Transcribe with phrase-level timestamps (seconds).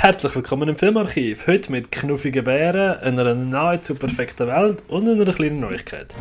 [0.00, 1.48] Herzlich willkommen im Filmarchiv.
[1.48, 6.14] Heute mit knuffigen Bären, einer nahezu perfekten Welt und einer kleinen Neuigkeit.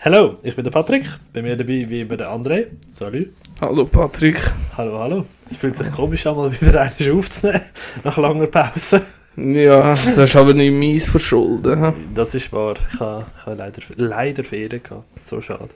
[0.00, 1.04] Hallo, ich bin der Patrick.
[1.32, 2.66] Bei mir dabei wie immer der André.
[2.90, 3.28] Salut.
[3.60, 4.40] Hallo Patrick.
[4.76, 5.26] Hallo, hallo.
[5.48, 7.62] Es fühlt sich komisch an, mal wieder einen aufzunehmen,
[8.02, 9.02] nach langer Pause.
[9.36, 11.92] Ja, das ist aber nicht meins verschulden.
[12.14, 12.74] Das ist wahr.
[12.92, 15.18] Ich habe, ich habe leider, leider Ferien gehabt.
[15.18, 15.70] So schade.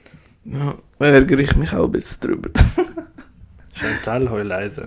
[0.45, 2.51] Ja, da ärgere ich mich auch ein bisschen drüber.
[3.75, 4.87] Chantal, heu leise.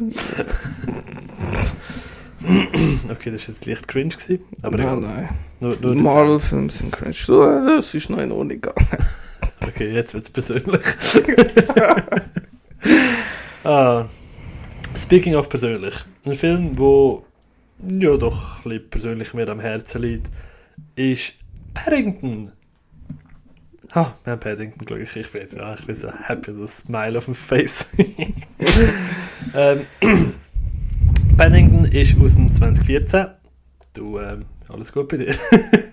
[3.10, 5.30] okay, das war jetzt leicht cringe, gewesen, aber ja, nein.
[5.60, 7.14] Nur, nur Marvel-Filme sind cringe.
[7.14, 8.88] So, Das ist noch in Ordnung gegangen.
[9.68, 10.82] Okay, jetzt wird es persönlich.
[13.64, 14.06] ah,
[14.98, 15.94] speaking of persönlich.
[16.26, 17.24] Ein Film, wo
[17.88, 20.30] ja doch ein persönlich mir am Herzen liegt,
[20.96, 21.34] ist
[21.74, 22.52] Paddington.
[23.94, 25.02] Ah, wir haben Paddington geschaut.
[25.02, 27.88] Ich, ich bin jetzt ja, ich bin so happy, ein Smile auf dem Face.
[29.56, 29.86] ähm,
[31.38, 33.28] Paddington ist aus dem 2014.
[33.94, 35.36] Du, ähm, alles gut bei dir?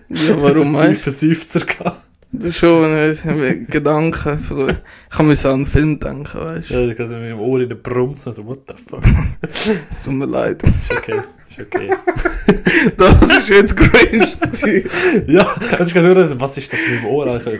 [0.09, 1.11] Ja, warum meinst du?
[1.11, 2.01] Seufzer gehabt.
[2.31, 2.51] du?
[2.51, 4.77] Schon, ich habe Gedanken verloren.
[5.09, 6.73] Ich so an einen Film denken, weißt du?
[6.75, 9.03] Ja, ich kann mit dem Ohr in den Brumms so, what the fuck.
[9.89, 10.63] Es tut mir leid.
[10.63, 11.21] Ist okay,
[11.61, 11.89] okay.
[12.97, 14.27] Das ist jetzt cringe.
[15.27, 17.39] ja, also ich kann nur sagen, was ist das mit dem Ohr?
[17.39, 17.57] Sagen.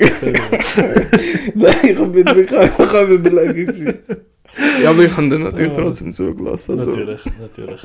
[1.55, 3.99] Nein, ich bin wirklich einfach am überlegen.
[4.81, 5.81] Ja, aber ich habe dir natürlich Ja.
[5.81, 6.71] trotzdem zugelassen.
[6.71, 6.89] Also.
[6.89, 7.81] Natürlich, natürlich.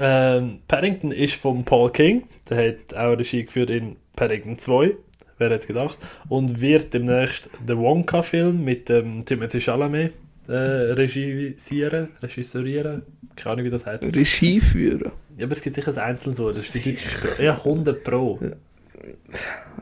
[0.00, 2.24] Ähm, Paddington ist von Paul King.
[2.48, 4.92] Der hat auch Regie geführt in Paddington 2.
[5.38, 5.98] Wer hätte es gedacht?
[6.28, 10.12] Und wird demnächst den Wonka-Film mit dem Timothy Chalamet
[10.48, 13.02] äh, regisieren, regisseurieren.
[13.36, 14.04] Keine Ahnung, wie das heißt.
[14.04, 15.12] Regie führen.
[15.38, 16.50] Ja, aber es gibt sicher ein einzelnes Wort.
[16.50, 17.42] Das ist die deutsche Sprache.
[17.42, 18.38] Ja, 100 Pro.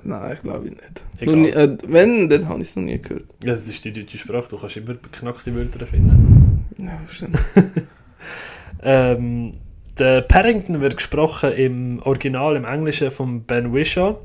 [0.03, 1.05] Nein, ich glaube nicht.
[1.20, 3.25] Nie, äh, wenn, dann habe ich es noch nie gehört.
[3.44, 4.48] Ja, das ist die deutsche Sprache.
[4.48, 6.66] Du kannst immer beknackte Wörter finden.
[6.78, 7.38] Ja, stimmt.
[8.82, 9.53] Ähm,
[9.99, 14.19] der Paddington wird gesprochen im Original, im Englischen von Ben Whishaw.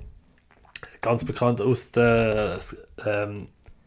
[1.01, 2.57] Ganz bekannt aus den
[3.06, 3.45] ähm,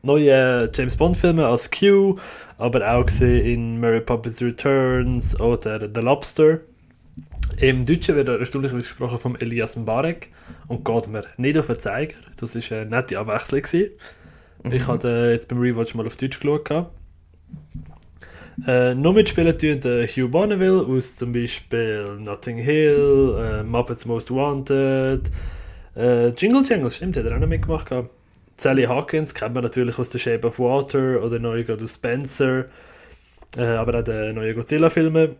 [0.09, 2.17] neuen James Bond-Filmen als Q,
[2.57, 6.61] aber auch gesehen in Mary Poppins Returns oder The Lobster.
[7.59, 10.31] Im Deutschen wird er erstaunlicherweise gesprochen von Elias Mbarek
[10.67, 12.15] und geht mir nicht auf den Zeiger.
[12.39, 13.63] Das war eine nette Abwechslung.
[13.63, 13.91] Gewesen.
[14.71, 16.87] Ich habe äh, jetzt beim Rewatch mal auf Deutsch geschaut.
[18.67, 24.31] Äh, noch mitspielen tun der Hugh Bonneville aus zum Beispiel Notting Hill, äh, Muppets Most
[24.31, 25.31] Wanted,
[25.97, 27.89] äh, Jingle Jangle, stimmt, hat er auch noch mitgemacht.
[27.89, 28.11] gehabt.
[28.59, 32.65] Sally Hawkins kennt man natürlich aus The Shape of Water oder neu aus Spencer,
[33.57, 35.37] äh, aber auch den neuen Godzilla-Filmen.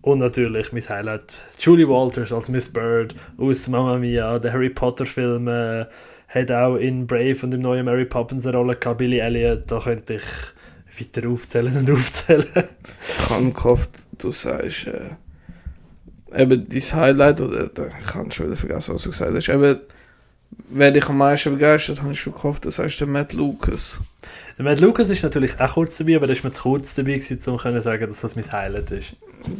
[0.00, 5.88] Und natürlich mein Highlight, Julie Walters als Miss Bird aus Mamma Mia, der Harry Potter-Filme,
[6.28, 9.78] hat auch in Brave und im neuen Mary Poppins eine Rolle gehabt, Billy Elliot, da
[9.78, 10.22] könnte ich
[10.98, 12.46] weiter aufzählen und aufzählen.
[13.18, 15.10] Ich habe gehofft, du sagst, äh,
[16.34, 19.80] eben dein Highlight, oder ich habe schon wieder vergessen, was du gesagt hast, eben,
[20.68, 23.98] wer dich am meisten begeistert, habe ich schon gehofft, du sagst der Matt Lucas.
[24.58, 27.14] Der Matt Lucas ist natürlich auch kurz dabei, aber der ist mir zu kurz dabei
[27.18, 29.16] gewesen, um zu sagen, dass das mein Highlight ist.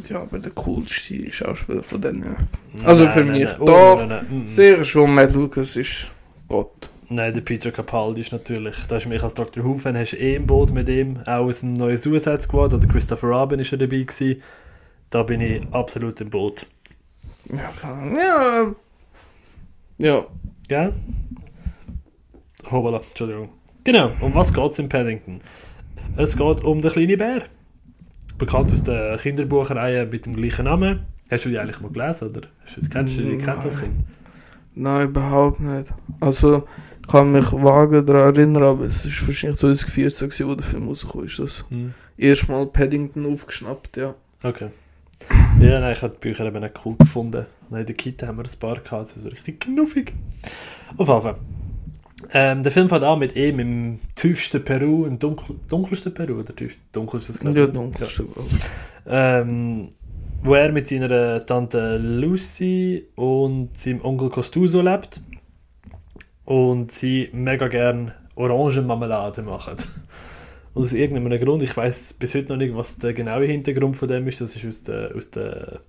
[0.09, 2.35] Ja, aber der coolste Schauspieler von denen.
[2.83, 3.45] Also Nein, für nein, mich.
[3.45, 3.55] nein.
[3.61, 4.47] Oh, Doch, nein, nein, nein.
[4.47, 6.07] Sehr schon, Matt Lucas ist
[6.47, 6.89] Gott.
[7.09, 9.63] Nein, der Peter Capaldi ist natürlich, da ist mich als Dr.
[9.63, 12.85] Who-Fan, hast du eh im Boot mit ihm, auch aus dem neuen Suicide Squad, oder
[12.85, 14.41] Christopher Robin ist ja dabei gewesen.
[15.09, 16.65] Da bin ich absolut im Boot.
[17.45, 18.17] Ja, Ahnung.
[18.17, 18.75] ja.
[19.99, 20.25] Ja,
[20.67, 20.93] Gell?
[22.69, 23.49] Hoppala, Entschuldigung.
[23.83, 25.39] Genau, um was geht es in Paddington?
[26.17, 27.43] Es geht um den kleinen Bär.
[28.37, 31.05] Bekannt aus der Kinderbuchreihe mit dem gleichen Namen.
[31.29, 32.41] Hast du die eigentlich mal gelesen, oder?
[32.63, 33.93] Hast du, kennst du die kennst du das Kind?
[34.75, 35.93] nein, überhaupt nicht.
[36.19, 36.67] Also,
[37.01, 40.87] ich kann mich vage daran erinnern, aber es ist wahrscheinlich 2014, gewesen, wo der Film
[40.87, 41.39] rausgekommen ist.
[41.39, 41.93] Das Hm.
[42.17, 44.13] erstmal Paddington aufgeschnappt, ja.
[44.43, 44.67] Okay.
[45.59, 47.45] Ja, nein, ich habe die Bücher eben auch cool gefunden.
[47.69, 50.13] Und in der Kita haben wir ein paar gehabt, so richtig knuffig.
[50.97, 51.35] Auf jeden Fall.
[52.31, 56.55] Ähm, der Film fängt an mit ihm im tiefsten Peru, im dunkel, dunkelsten Peru, oder
[56.55, 57.61] tief, dunkelsten, glaub ich.
[57.61, 58.25] Ja, dunkelste.
[59.05, 59.39] Ja.
[59.39, 59.89] Ähm,
[60.43, 65.21] wo er mit seiner Tante Lucy und seinem Onkel Costuso lebt.
[66.45, 69.75] Und sie mega gern Orangenmarmelade machen.
[70.77, 74.07] Und aus irgendeinem Grund, ich weiß bis heute noch nicht, was der genaue Hintergrund von
[74.07, 74.41] dem ist.
[74.41, 75.81] Das ist aus der, aus der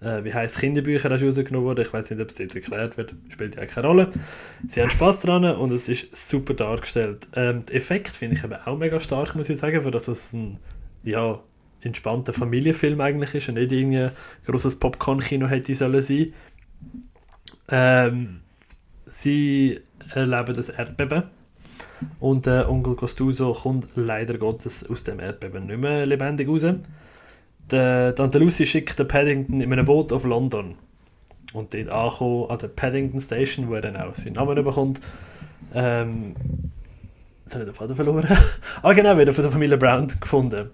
[0.00, 1.84] äh, wie heißt Kinderbücher rausgenommen worden.
[1.84, 3.16] Ich weiß nicht, ob es jetzt erklärt wird.
[3.30, 4.10] Spielt ja keine Rolle.
[4.68, 7.26] Sie haben Spaß dran und es ist super dargestellt.
[7.34, 10.32] Ähm, der Effekt finde ich aber auch mega stark, muss ich sagen, für dass es
[10.32, 10.60] ein
[11.02, 11.40] ja,
[11.80, 14.12] entspannter Familienfilm eigentlich ist und nicht irgendwie ein
[14.46, 16.32] grosses Popcorn-Kino hätte sollen sein.
[17.68, 18.40] Ähm,
[19.06, 19.80] sie
[20.14, 21.24] erleben das Erdbeben
[22.20, 26.64] und der Onkel Costuso kommt leider Gottes aus dem Erdbeben nicht mehr lebendig raus.
[27.70, 30.76] Der Tante Lucy schickt den Paddington in einem Boot auf London.
[31.52, 35.00] Und dort ankommen an der Paddington Station, wo er dann auch seinen Namen bekommt.
[35.74, 36.34] Ähm,
[37.44, 38.26] jetzt habe ich den Vater verloren.
[38.82, 40.70] ah genau, wieder von der Familie Brown gefunden.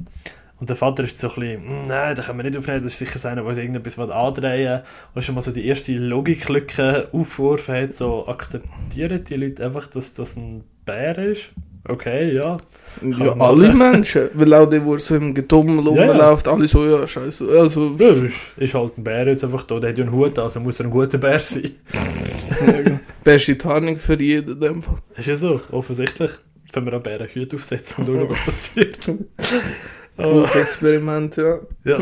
[0.62, 2.92] Und der Vater ist so ein bisschen, «Mm, nein, da können wir nicht aufnehmen, das
[2.92, 4.82] ist sicher einer, der irgendetwas andrehen will.
[5.14, 10.14] Und schon mal so die erste Logiklücke aufgeworfen hat, so akzeptieren die Leute einfach, dass
[10.14, 11.50] das ein Bär ist?
[11.88, 12.58] Okay, ja.
[13.02, 13.79] Ja, alle machen.
[13.93, 14.29] Menschen.
[14.34, 16.11] Weil auch die, wo so im Getummel Ja, ja.
[16.12, 17.49] rumläuft, alle so, ja, scheiße.
[17.58, 20.38] Also, Ja, ist, ist halt ein Bär jetzt einfach da, der hat ja einen Hut,
[20.38, 21.73] also muss er ein guter Bär sein.
[23.25, 24.99] beste Tarnung für jeden in dem Fall.
[25.17, 26.31] Ist ja so, offensichtlich.
[26.73, 28.99] Wenn wir an Bären Hüte aufsetzen und schauen, was passiert.
[30.17, 31.58] Cooles Experiment, ja.
[31.84, 31.99] Ja.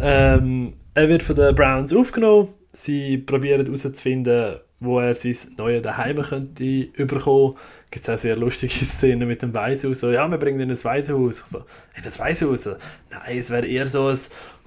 [0.00, 2.48] ähm, er wird von den Browns aufgenommen.
[2.72, 7.56] Sie probieren herauszufinden, wo er sein neues Daheim könnte überkommen.
[7.90, 10.00] Gibt es auch sehr lustige Szenen mit dem Waisenhaus.
[10.00, 11.44] So, ja, wir bringen ihn in ein Waisenhaus.
[11.48, 11.64] So,
[11.96, 12.66] in ein Waisenhaus?
[13.10, 14.18] Nein, es wäre eher so ein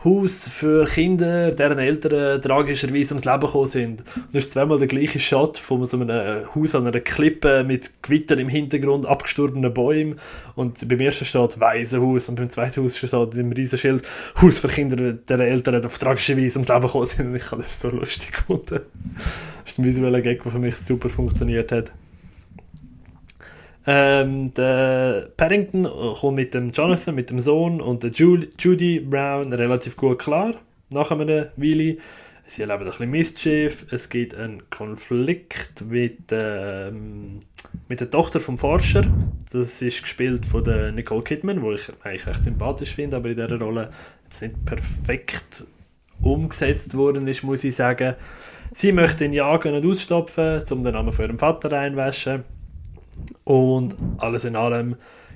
[0.06, 4.04] Haus für Kinder, deren Eltern tragischerweise ums Leben gekommen sind.
[4.16, 8.04] Und das ist zweimal der gleiche Shot von so einem Haus an einer Klippe mit
[8.04, 10.18] Gewittern im Hintergrund, abgestorbenen Bäumen.
[10.54, 14.04] Und beim ersten steht Waisenhaus und beim zweiten Haus steht im Riesenschild
[14.40, 17.28] Haus für Kinder, deren Eltern auf tragische Weise ums Leben gekommen sind.
[17.28, 18.82] Und ich habe das so lustig gefunden.
[19.64, 21.92] Das ist ein visueller Gag, der für mich super funktioniert hat.
[23.88, 25.88] Ähm, der Paddington
[26.20, 30.56] kommt mit dem Jonathan, mit dem Sohn und der Ju Judy Brown relativ gut klar,
[30.92, 31.98] nach einer Weile.
[32.48, 37.40] Sie erleben ein bisschen Mischief, es gibt einen Konflikt mit, ähm,
[37.88, 39.04] mit der Tochter vom Forscher.
[39.52, 43.36] Das ist gespielt von der Nicole Kidman, wo ich eigentlich recht sympathisch finde, aber in
[43.36, 43.90] dieser Rolle
[44.24, 45.66] jetzt nicht perfekt
[46.22, 48.16] umgesetzt worden ist, muss ich sagen.
[48.74, 52.44] Sie möchte ihn jagen und ausstopfen, um den Namen von ihrem Vater reinwaschen.
[53.44, 54.96] Und alles in allem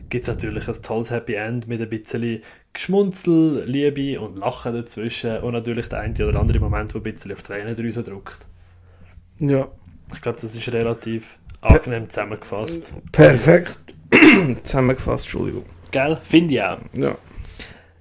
[0.09, 2.41] gibt es natürlich ein tolles Happy End mit ein bisschen
[2.73, 7.31] Geschmunzel, Liebe und Lachen dazwischen und natürlich der eine oder andere Moment, der ein bisschen
[7.31, 8.47] auf die Tränendrüse drückt.
[9.39, 9.67] Ja.
[10.13, 12.93] Ich glaube, das ist relativ angenehm zusammengefasst.
[13.11, 13.77] Perfekt.
[14.63, 15.65] Zusammengefasst, Entschuldigung.
[15.91, 16.17] Gell?
[16.23, 16.79] Finde ich auch.
[16.97, 17.15] Ja.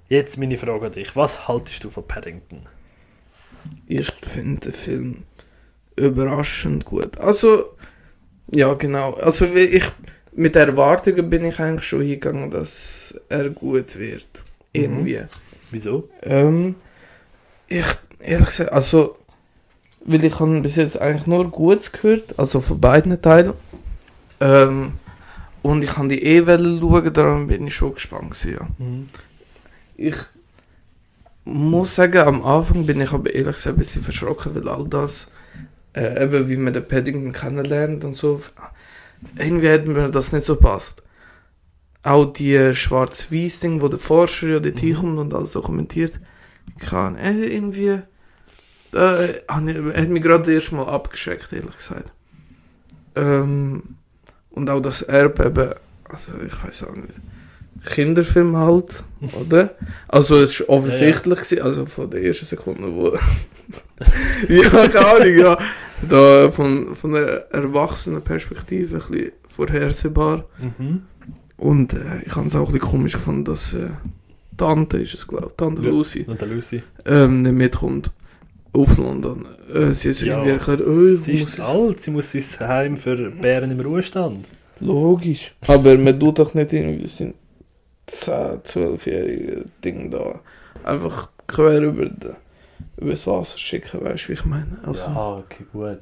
[0.08, 1.14] Jetzt meine Frage an dich.
[1.16, 2.62] Was haltest du von Paddington?
[3.86, 5.24] Ich finde den Film
[5.96, 7.18] überraschend gut.
[7.18, 7.76] Also,
[8.52, 9.14] ja, genau.
[9.14, 9.84] Also, wie ich,
[10.32, 14.28] mit Erwartungen bin ich eigentlich schon hingegangen, dass er gut wird.
[14.72, 15.22] Irgendwie.
[15.70, 16.08] Wieso?
[16.22, 16.76] Ähm,
[17.66, 17.84] ich,
[18.20, 19.16] ehrlich gesagt, also,
[20.04, 23.52] weil ich habe bis jetzt eigentlich nur Gutes gehört, also von beiden Teilen.
[24.40, 24.94] Ähm,
[25.62, 28.68] und ich habe die eh wollen schauen, darum bin ich schon gespannt gewesen, ja.
[29.96, 30.16] Ich
[31.44, 35.28] muss sagen, am Anfang bin ich aber ehrlich gesagt ein bisschen verschrocken, weil all das,
[35.98, 38.40] äh, eben wie man den Paddington kennenlernt und so,
[39.36, 41.02] irgendwie hat mir das nicht so passt.
[42.02, 44.80] Auch die schwarz-weiß Ding, wo der Forscher ja dort Mhm.
[44.80, 46.20] hinkommt und alles so kommentiert,
[46.78, 48.00] kann äh, irgendwie,
[48.92, 52.12] da äh, hat ich- hat mich gerade erst mal abgeschreckt, ehrlich gesagt.
[53.16, 53.82] Ähm,
[54.50, 55.74] und auch das Erdbeben,
[56.08, 57.14] also ich weiß auch nicht.
[57.84, 59.04] Kinderfilm halt,
[59.40, 59.74] oder?
[60.08, 63.16] Also es war offensichtlich, gewesen, also von der ersten Sekunde, wo...
[64.48, 65.58] ja, keine Ahnung, ja.
[66.08, 70.44] Da von, von der erwachsenen Perspektive ein bisschen vorhersehbar.
[70.60, 71.02] Mhm.
[71.56, 73.88] Und äh, ich habe es auch ein bisschen komisch gefunden, dass äh,
[74.56, 75.88] Tante ist es, glaube ich, Tante Ja.
[75.88, 76.82] Lucy, der Lucy.
[77.04, 78.10] ähm, nicht mitkommt
[78.72, 79.44] auf London.
[79.74, 80.34] Äh, sie hat sich Ja.
[80.44, 84.46] irgendwie erklärt, oh, Sie muss ist alt, sie muss sein Heim für Bären im Ruhestand.
[84.80, 85.52] Logisch.
[85.66, 87.34] Aber man tut doch nicht irgendwie sind 10,
[88.08, 90.40] 12-jährige Ding da
[90.84, 92.32] einfach quer über, de,
[92.96, 94.78] über das Wasser schicken, weißt du, wie ich meine?
[94.84, 96.00] Also, Ja, okay, gut.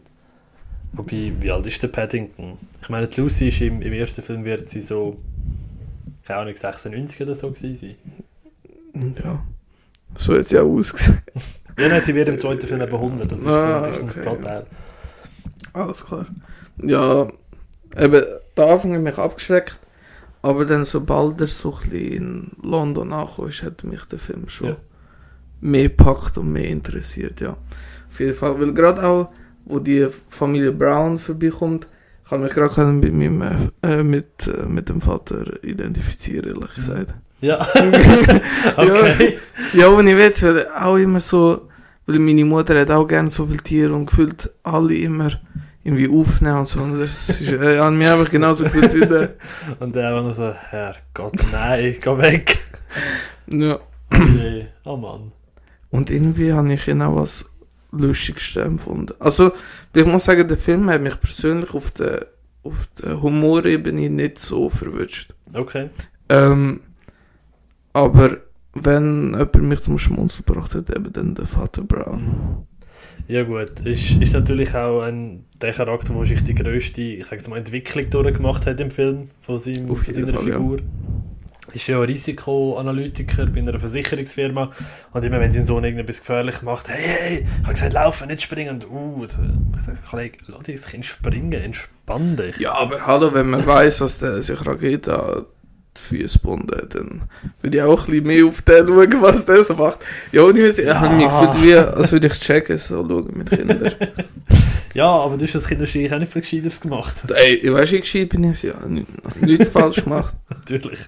[0.92, 2.58] Wobei, wie alt ist der Paddington?
[2.82, 5.18] Ich meine, die Lucy ist im, im ersten Film wird sie so,
[6.24, 7.96] keine Ahnung, 96 oder so gewesen
[8.94, 9.14] sein.
[9.22, 9.42] ja.
[10.18, 11.22] So hat sie auch ausgesehen.
[11.78, 14.08] Ja, nein, sie wird im zweiten Film eben 100, das ist Ah, so ein bisschen
[14.08, 14.66] okay, Plotteil.
[15.74, 16.26] Alles klar.
[16.82, 17.28] Ja,
[17.98, 18.24] eben,
[18.56, 19.78] der Anfang hat mich abgeschreckt.
[20.46, 24.68] Aber dann, sobald er so ein in London angekommen ist, hat mich der Film schon
[24.68, 24.76] Ja.
[25.60, 27.56] mehr gepackt und mehr interessiert, ja.
[28.08, 29.28] Auf jeden Fall, weil gerade auch,
[29.64, 31.88] wo die Familie Brown vorbeikommt,
[32.28, 37.14] kann mich gerade mit, meinem, äh, mit, äh, mit dem Vater identifizieren, ehrlich gesagt.
[37.40, 37.60] Ja,
[38.76, 39.38] okay.
[39.74, 41.68] Ja, und ich weiß, weil auch immer so,
[42.06, 45.30] weil meine Mutter hat auch gerne so viele Tiere und gefühlt alle immer
[45.86, 46.80] irgendwie aufnehmen und so.
[46.80, 49.34] Und das ist, äh, an mir einfach genauso gefühlt wie der.
[49.78, 52.58] Und der war noch so, Herrgott, nein, geh weg.
[53.46, 53.78] Ja.
[54.10, 54.66] Nee.
[54.84, 55.30] Oh Mann.
[55.90, 57.44] Und irgendwie habe ich ihn auch als
[57.92, 59.14] lustigste empfunden.
[59.20, 59.52] Also,
[59.94, 62.26] ich muss sagen, der Film hat mich persönlich auf der,
[62.64, 65.34] auf der Humorebene nicht so verwünscht.
[65.54, 65.90] Okay.
[66.28, 66.80] Ähm,
[67.92, 68.38] aber
[68.74, 72.65] wenn jemand mich zum Schmunzeln gebracht hat, eben dann der Vater Brown.
[73.28, 77.48] Ja gut, ist, ist natürlich auch ein, der Charakter, der wahrscheinlich die grösste, ich sage
[77.50, 80.58] mal, Entwicklung durchgemacht hat im Film von, seinem, von seiner Fall, ja.
[80.58, 80.78] Figur.
[81.72, 84.70] Ist ja Risikoanalytiker bei einer Versicherungsfirma
[85.12, 88.42] und immer wenn sein Sohn irgendetwas gefährlich macht, hey, hey, ich habe gesagt, laufen, nicht
[88.42, 88.76] springen.
[88.76, 89.42] Und uh, also,
[89.76, 92.58] ich sage, Kollege, lass dieses Kind springen, entspann dich.
[92.58, 95.46] Ja, aber hallo, wenn man weiß, dass der sich Rakete
[96.08, 97.22] gebunden hat, dann
[97.62, 99.98] würde ich auch ein bisschen mehr auf den schauen, was der so macht.
[100.32, 103.50] Ja, und ich, ich habe mich gefühlt, wie, als würde ich checken, so schauen mit
[103.50, 103.92] Kindern.
[104.94, 107.30] Ja, aber du hast das Kind wahrscheinlich auch nicht viel Gescheiteres gemacht.
[107.34, 109.10] Ey, ich weiß, wie gescheit bin ich, ja, nichts
[109.42, 110.34] nicht falsch gemacht.
[110.48, 111.00] natürlich.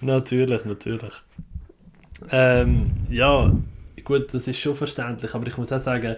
[0.00, 1.12] Natürlich, natürlich.
[2.30, 3.52] Ähm, ja,
[4.04, 6.14] gut, das ist schon verständlich, aber ich muss auch sagen,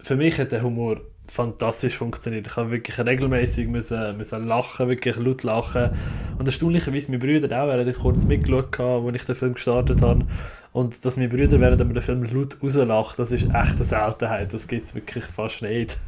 [0.00, 1.00] für mich hat der Humor
[1.34, 2.46] fantastisch funktioniert.
[2.46, 5.90] Ich habe wirklich regelmäßig müssen, müssen lachen, wirklich laut lachen.
[6.38, 10.00] Und erstaunlicherweise, meine Brüder auch, während ich kurz mitgeschaut habe, als ich den Film gestartet
[10.00, 10.24] habe.
[10.72, 14.54] Und dass meine Brüder während wir den Film laut rauslachen, das ist echt eine Seltenheit.
[14.54, 15.98] Das gibt es wirklich fast nicht.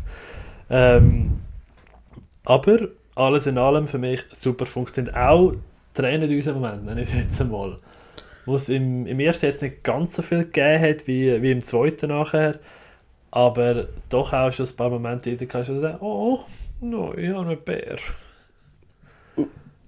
[0.70, 1.40] Ähm,
[2.44, 5.16] aber alles in allem für mich super funktioniert.
[5.16, 5.54] Auch
[5.92, 7.78] Tränen in unseren Moment, nenne ich es jetzt einmal.
[8.44, 11.62] Wo es im, im ersten jetzt nicht ganz so viel gegeben hat, wie, wie im
[11.62, 12.60] zweiten nachher.
[13.36, 16.40] Aber doch auch schon ein paar Momente, in denen kannst du sagen, oh,
[16.80, 17.98] no, ich habe einen Bär.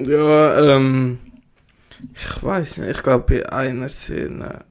[0.02, 1.18] Ja, ähm,
[2.14, 4.66] ich weiß nicht, ich glaube, bei einer Szene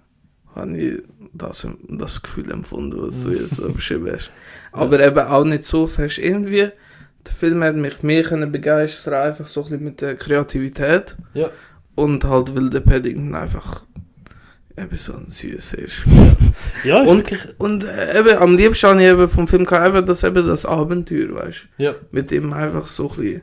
[0.54, 1.02] habe ich
[1.34, 4.30] das, das Gefühl empfunden, was du jetzt so beschrieben hast.
[4.72, 6.20] Aber eben auch nicht so fest.
[6.20, 6.70] Irgendwie,
[7.26, 11.16] der Film hat mich mehr können begeistern, einfach so ein bisschen mit der Kreativität.
[11.34, 11.50] Ja.
[11.96, 13.87] Und halt, weil der Paddington einfach
[14.78, 16.04] eben so ein süß ist.
[16.84, 17.48] Ja, ist Und, wirklich.
[17.58, 21.34] und äh, eben, am liebsten habe ich eben vom Film einfach das, eben das Abenteuer,
[21.34, 21.84] weißt du.
[21.84, 21.96] Ja.
[22.12, 23.42] Mit dem einfach so ein bisschen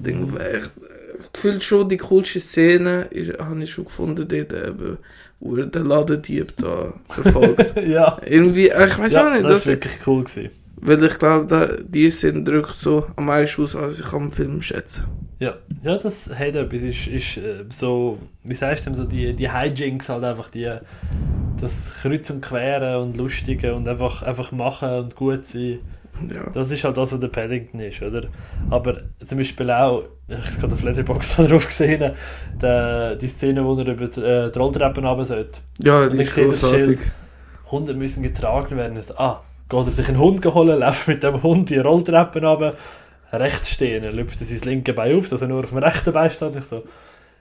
[0.00, 4.98] Ding, ich, gefühlt schon die coolste Szene ist, habe ich schon gefunden, dort eben,
[5.38, 7.74] wo er den Ladendieb da verfolgt.
[7.86, 8.20] ja.
[8.24, 10.24] Irgendwie, äh, ich weiß ja, auch nicht, das, war wirklich cool.
[10.24, 10.50] Gewesen.
[10.80, 14.62] Weil ich glaube, da, die Szene drückt so am meisten aus, als ich am Film
[14.62, 15.04] schätze.
[15.38, 16.82] Ja, ja, das hat etwas.
[16.82, 20.70] Ist, ist äh, so, wie sagst du so die, die Hijinks halt einfach die,
[21.60, 25.80] das Kreuz und Queren und Lustige und einfach, einfach machen und gut sein.
[26.28, 26.50] Ja.
[26.50, 28.24] Das ist halt das, was der Paddington ist, oder?
[28.68, 32.12] Aber zum Beispiel auch, ich habe gerade auf Letterboxd drauf gesehen,
[32.62, 35.60] die, die Szene, wo er über die, äh, die Rolltreppen runter sollte.
[35.82, 36.98] Ja, die ist großartig.
[37.70, 39.00] Hunde müssen getragen werden.
[39.16, 39.40] Ah,
[39.70, 42.74] geht er sich einen Hund holen, läuft mit dem Hund die Rolltreppen runter,
[43.32, 46.30] rechts stehen, er lüpft sein linke Bein auf, dass er nur auf dem rechten Bein
[46.30, 46.56] steht.
[46.56, 46.82] Ich so,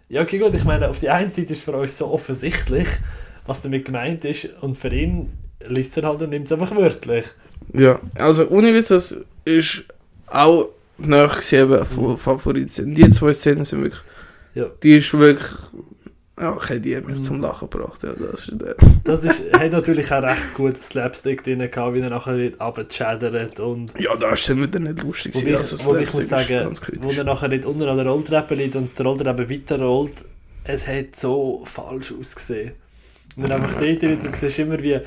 [0.07, 2.87] ja, okay, gut, ich meine, auf die einen Seite ist für uns so offensichtlich,
[3.45, 5.33] was damit gemeint ist, und für ihn
[5.67, 7.25] liest er halt und nimmt es einfach wörtlich.
[7.73, 8.91] Ja, also Univis
[9.45, 9.83] ist
[10.27, 12.93] auch nachgesehen von Favoriten.
[12.95, 14.01] Die zwei Szenen sind wirklich,
[14.53, 14.65] Ja.
[14.83, 15.47] die ist wirklich,
[16.39, 18.01] ja, okay, die hat mich zum Lachen gebracht.
[18.03, 18.75] Ja, das ist der.
[19.03, 23.59] Das ist, hat natürlich auch recht gut Slapstick drin gehabt, wie er nachher nicht runtergeschädert
[23.59, 25.33] und Ja, da ist dann wieder nicht lustig.
[25.33, 25.75] Gewesen.
[25.75, 28.97] ich, wobei ich muss sagen, wo er nachher nicht unten an der Rolltreppe liegt und
[28.97, 30.13] die Rolltreppe weiterrollt,
[30.63, 32.71] es hat so falsch ausgesehen.
[33.35, 34.99] Und dann einfach dort drin, du siehst immer, wie,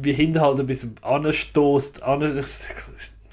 [0.00, 2.02] wie hinten halt ein bisschen anstößt.
[2.02, 2.82] An, ich sag,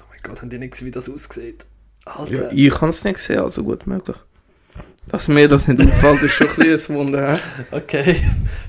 [0.00, 1.64] oh mein Gott, haben die nicht gesehen, wie das aussieht?
[2.06, 2.52] Ja, Alter.
[2.52, 4.16] ich kann es nicht sehen, also gut möglich.
[5.08, 7.38] Dass mir das nicht auffällt, ist schon ein bisschen ein Wunder.
[7.70, 8.22] Okay,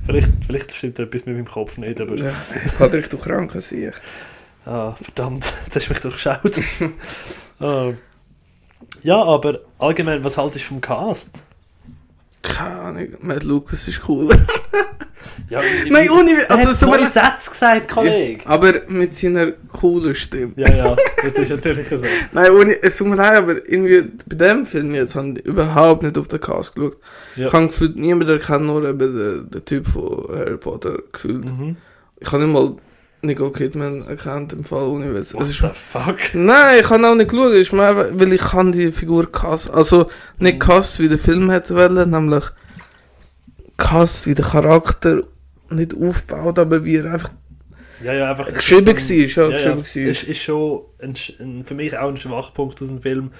[0.05, 2.31] vielleicht, vielleicht stimmt etwas mit meinem Kopf nicht, aber Ja,
[2.65, 3.93] ich kann durch Kranken sehen.
[4.65, 6.61] ah, verdammt, jetzt hast du mich durchschaut.
[7.59, 7.91] ah.
[9.03, 11.45] Ja, aber allgemein, was haltest du vom Cast?
[12.43, 14.29] Keine Ahnung, Matt Lucas ist cool.
[15.49, 16.31] Ja, Nein, ohne.
[16.49, 18.45] also so mal- Sätze gesagt, Kollege.
[18.45, 20.53] aber mit seiner coolen Stimme.
[20.55, 21.97] Ja, ja, das ist natürlich so.
[22.31, 26.03] Nein, ohne, es tut mir leid, aber irgendwie bei dem Film jetzt habe ich überhaupt
[26.03, 26.97] nicht auf den Cast geschaut.
[27.35, 27.47] Ja.
[27.47, 31.45] Ich habe gefühlt, niemand erkennt nur eben den, den Typ von Harry Potter gefühlt.
[31.45, 31.77] Mhm.
[32.19, 32.73] Ich habe nicht mal
[33.23, 35.33] Nicole Kidman erkannt im Fall Witz.
[35.33, 36.17] What the fuck?
[36.33, 39.71] nein, ich habe auch nicht geschaut, ist mir einfach, weil ich kann die Figur Cast,
[39.73, 40.07] also
[40.39, 42.43] nicht Cast wie der Film hätte wollen, nämlich
[43.77, 45.23] Cast wie der Charakter
[45.69, 47.31] nicht aufgebaut, aber wie er einfach
[48.03, 48.53] Ja, ja, einfach.
[48.53, 50.11] geschrieben es ist war, ein- ja, ja, ja, geschrieben war.
[50.11, 53.31] ist, ist schon ein, ein, für mich auch ein Schwachpunkt aus dem Film.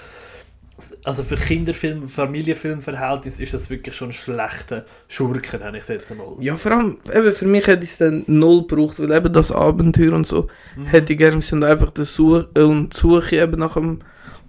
[1.04, 6.36] Also für Kinderfilm, Familienfilmverhältnis ist das wirklich schon ein schlechter Schurken, habe ich jetzt einmal.
[6.40, 9.52] Ja, vor allem, eben für mich hätte ich es dann null gebraucht, weil eben das
[9.52, 10.86] Abenteuer und so Mhm.
[10.86, 14.00] hätte ich gerne und einfach die Suche, äh, und Suche eben nach dem,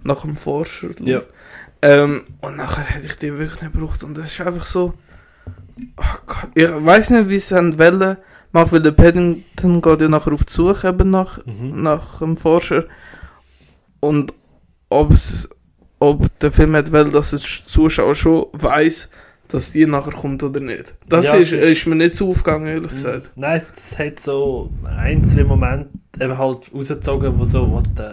[0.03, 0.89] nach dem Forscher.
[1.01, 1.21] Ja.
[1.81, 4.93] Ähm, und nachher hätte ich die wirklich nicht gebraucht und das ist einfach so,
[5.97, 8.17] oh Gott, ich weiß nicht, wie sie haben wollen
[8.51, 11.81] macht, weil der Paddington geht ja nachher auf die Suche eben nach, Mhm.
[11.83, 12.85] nach dem Forscher.
[13.99, 14.33] Und
[14.89, 15.49] ob, es,
[16.05, 19.09] ob der Film hat will, dass der Zuschauer schon weiß,
[19.47, 20.95] dass die nachher kommt oder nicht.
[21.07, 23.31] Das Ja, ist, ist- ist mir nicht so aufgegangen, ehrlich gesagt.
[23.35, 28.03] Nein, es hat so ein, zwei Momente eben halt rausgezogen, wo so, what the,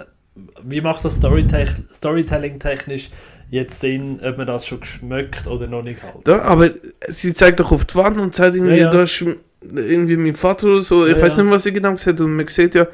[0.62, 3.10] wie macht das Storytech- Storytelling technisch
[3.48, 6.26] jetzt Sinn, ob man das schon geschmeckt oder noch nicht halt.
[6.26, 6.70] Ja, aber
[7.08, 8.90] sie zeigt doch auf die Wand und sagt irgendwie, Ja, ja.
[8.90, 9.24] da ist
[9.62, 11.06] irgendwie mein Vater oder so.
[11.06, 12.24] Ich Ja, weiß nicht, was sie genau gesagt hat.
[12.26, 12.86] Und man sieht ja,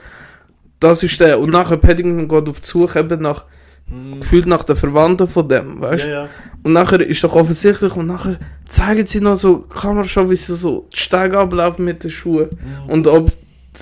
[0.80, 1.40] das ist der.
[1.40, 3.44] Und nachher Paddington geht auf die Suche eben nach,
[3.90, 4.20] Mhm.
[4.20, 6.08] gefühlt nach den Verwandten von dem, weißt du?
[6.08, 6.28] Ja, ja.
[6.62, 10.36] Und nachher ist doch offensichtlich, und nachher zeigen sie noch so, kann man schon, wie
[10.36, 12.50] sie so die Steige ablaufen mit den Schuhen.
[12.50, 12.90] Mhm.
[12.90, 13.32] Und ob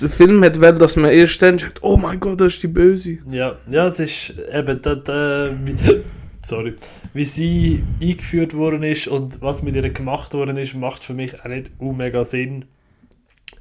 [0.01, 2.67] der Film hat will, dass man erst dann sagt, oh mein Gott, das ist die
[2.67, 3.17] Böse.
[3.29, 5.75] Ja, ja, es ist eben, da, da, wie,
[6.47, 6.75] sorry,
[7.13, 11.41] wie sie eingeführt worden ist und was mit ihr gemacht worden ist, macht für mich
[11.41, 12.65] auch nicht mega Sinn.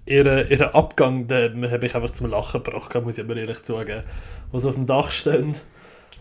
[0.08, 4.04] Ihren ihre Abgang, den habe ich einfach zum Lachen gebracht, muss ich aber ehrlich zugeben.
[4.52, 5.56] Wo sie auf dem Dach stehen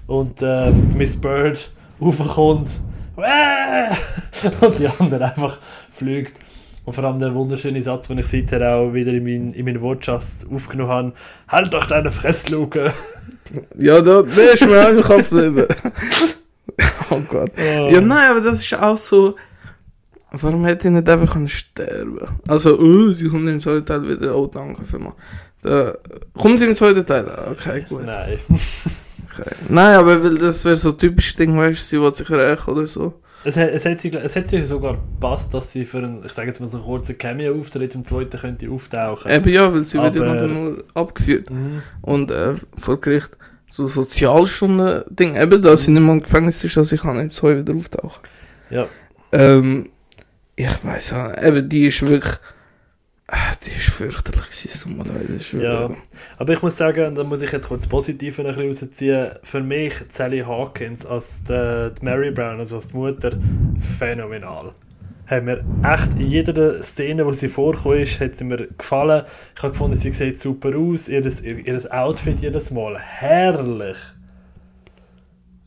[0.07, 1.71] und äh, Miss Bird
[2.01, 2.69] raufkommt
[3.15, 3.95] «Wäh!»
[4.65, 5.57] und die andere einfach
[5.91, 6.33] fliegt.
[6.85, 9.81] Und vor allem der wunderschöne Satz, den ich seither auch wieder in meinen in mein
[9.81, 11.13] Wortschatz aufgenommen habe:
[11.47, 12.93] Halt doch deine Fressluke!
[13.77, 15.67] Ja, da, der ist mir auch im Kopf geblieben.
[17.11, 17.51] oh Gott.
[17.55, 19.35] Ja, nein, aber das ist auch so.
[20.31, 24.35] Warum hätte ich nicht einfach können sterben Also, uh, sie kommt im zweiten Teil wieder.
[24.35, 25.15] Oh, danke vielmals.
[25.61, 25.93] Da,
[26.35, 27.27] kommt sie im zweiten Teil?
[27.51, 28.03] Okay, gut.
[28.03, 28.39] Nein.
[29.69, 32.69] Nein, aber weil das wäre so ein typisches Ding, weißt du, sie will sich rächen
[32.73, 33.13] oder so.
[33.43, 36.31] Es, hat- es, hat, sie- es hat sich sogar gepasst, dass sie für einen, ich
[36.31, 39.29] sage jetzt mal so einen kurzen Cameo-Auftritt im zweiten könnte auftauchen.
[39.31, 41.49] Eben ja, weil sie wird ja Aber- nur abgeführt.
[41.51, 41.83] Mhm.
[42.01, 43.29] Und äh, vor Gericht
[43.69, 45.35] so Sozialstunden-Ding.
[45.35, 48.21] Eben, da sie nicht mal im Gefängnis ist, dass ich kann im Zoo wieder auftauchen.
[48.69, 48.87] Ja.
[49.31, 49.89] Ähm,
[50.55, 52.33] ich weiß ja, eben, die ist wirklich.
[53.27, 55.89] Ah, die ist fürchterlich das ist Ja.
[56.37, 59.27] Aber ich muss sagen, da muss ich jetzt kurz das Positive ein bisschen rausziehen.
[59.41, 63.31] Für mich Sally Hawkins als die, die Mary Brown, also als die Mutter,
[63.97, 64.73] phänomenal.
[65.25, 69.23] Hat mir echt in jeder Szene, wo sie vorgekommen ist, hat sie mir gefallen.
[69.55, 71.07] Ich habe gefunden, sie sieht super aus.
[71.09, 73.97] Ihr, ihr, ihr Outfit jedes Mal herrlich.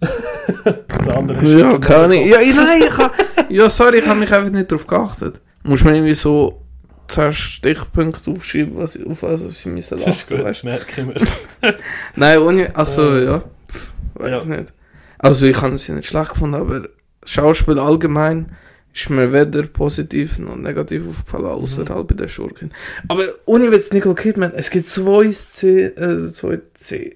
[0.64, 2.24] Der andere ist Ja, keine Ahnung.
[2.28, 3.12] Ja, ich- nein, ich hab,
[3.50, 5.40] ja, sorry, ich habe mich einfach nicht darauf geachtet.
[5.64, 6.62] Muss man irgendwie so
[7.09, 10.87] 10 Stichpunkte aufschreiben, was ich, auf was sie müssen Das ist lachen, gut, weißt merke
[11.23, 11.75] ich.
[12.16, 13.38] Nein, ohne, also, Äh, ja,
[13.71, 14.57] pff, weiß ja.
[14.57, 14.73] nicht.
[15.18, 16.88] Also, ich habe sie nicht schlecht gefunden, aber
[17.25, 18.53] Schauspiel allgemein
[18.94, 21.88] ist mir weder positiv noch negativ aufgefallen, außer Mhm.
[21.90, 22.71] halt bei der Schurkin.
[23.09, 26.61] Aber ohne Witz, Nicole Kidman, es gibt zwei, Szenen, äh, zwei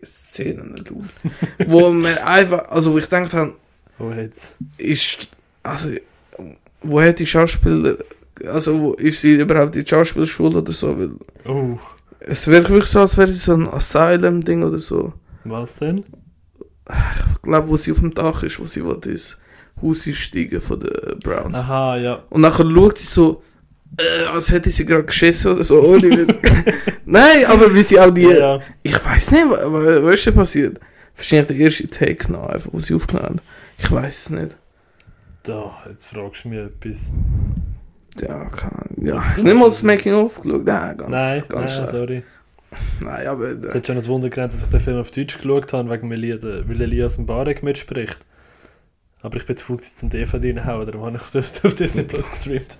[0.05, 0.85] Szenen,
[1.67, 3.55] wo mir einfach, also wo ich gedacht habe,
[3.99, 4.55] Oh, jetzt.
[4.79, 5.29] ist,
[5.63, 5.91] also,
[6.83, 7.97] wo hat die Schauspieler,
[8.47, 11.11] also ist sie überhaupt in die Schauspielschule oder so, weil
[11.45, 11.79] Oh,
[12.21, 15.13] es wirkt wirklich so, als wäre sie so ein Asylum-Ding oder so.
[15.45, 16.05] was denn?
[16.89, 19.39] Ich glaube, wo sie auf dem Dach ist, wo sie will, ins
[19.81, 21.57] Haus einsteigen von den Browns.
[21.57, 22.23] Aha, ja.
[22.31, 23.43] Und nachher schaut sie so,
[23.99, 26.27] äh, als hätte sie gerade geschissen oder so, ohne.
[27.05, 28.61] Nein, aber wie sie auch die, ja.
[28.83, 30.81] ich weiß nicht, wa- wa- was ist denn passiert?
[31.17, 33.43] Wahrscheinlich der erste Take noch, einfach, wo sie aufgenommen hat.
[33.79, 34.57] Ich weiß es nicht.
[35.43, 37.11] Da, jetzt fragst du mich etwas.
[38.21, 39.15] Ja, kann, ja.
[39.15, 40.65] Das nicht mal das Making-of geschaut?
[40.65, 41.91] Nein, ganz, nein, ganz nein, schlecht.
[41.97, 42.23] sorry.
[43.01, 43.45] Nein, aber...
[43.51, 45.91] Es Äh, hat schon ein Wunder gerannt, dass ich den Film auf Deutsch geschaut habe,
[45.91, 48.19] wegen Eli- der- weil Elias Mbarek mitspricht.
[49.23, 52.31] Aber ich bin zu faul zum DVD reinhauen, darum habe ich auf, auf Disney Plus
[52.31, 52.79] gestreamt.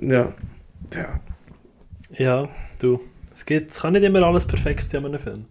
[0.00, 0.32] ja.
[0.94, 1.20] Ja.
[2.10, 2.48] Ja,
[2.80, 3.00] du.
[3.34, 5.44] Es, geht, es kann nicht immer alles perfekt sein an einem Film.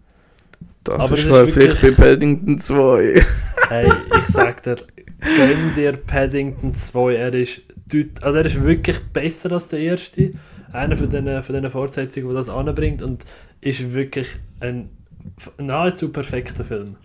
[0.84, 3.22] Das Aber ist es ist vielleicht bei wirklich- Paddington 2.
[3.68, 4.76] Hey, ich sag dir,
[5.20, 7.14] gönn dir Paddington 2.
[7.14, 7.62] Er ist,
[8.20, 10.32] also er ist wirklich besser als der erste.
[10.72, 13.02] Einer von diesen, von diesen Fortsetzungen, die das anbringt.
[13.02, 13.24] Und
[13.60, 14.28] ist wirklich
[14.60, 14.90] ein
[15.58, 16.96] nahezu perfekter Film.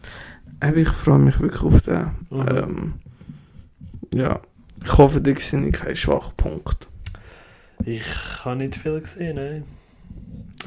[0.75, 2.11] Ich freue mich wirklich auf den.
[2.29, 2.47] Mhm.
[2.47, 2.93] Ähm,
[4.13, 4.39] ja.
[4.83, 6.87] Ich hoffe, die sind kein Schwachpunkt.
[7.85, 8.03] Ich
[8.43, 9.63] habe nicht viel gesehen, nein.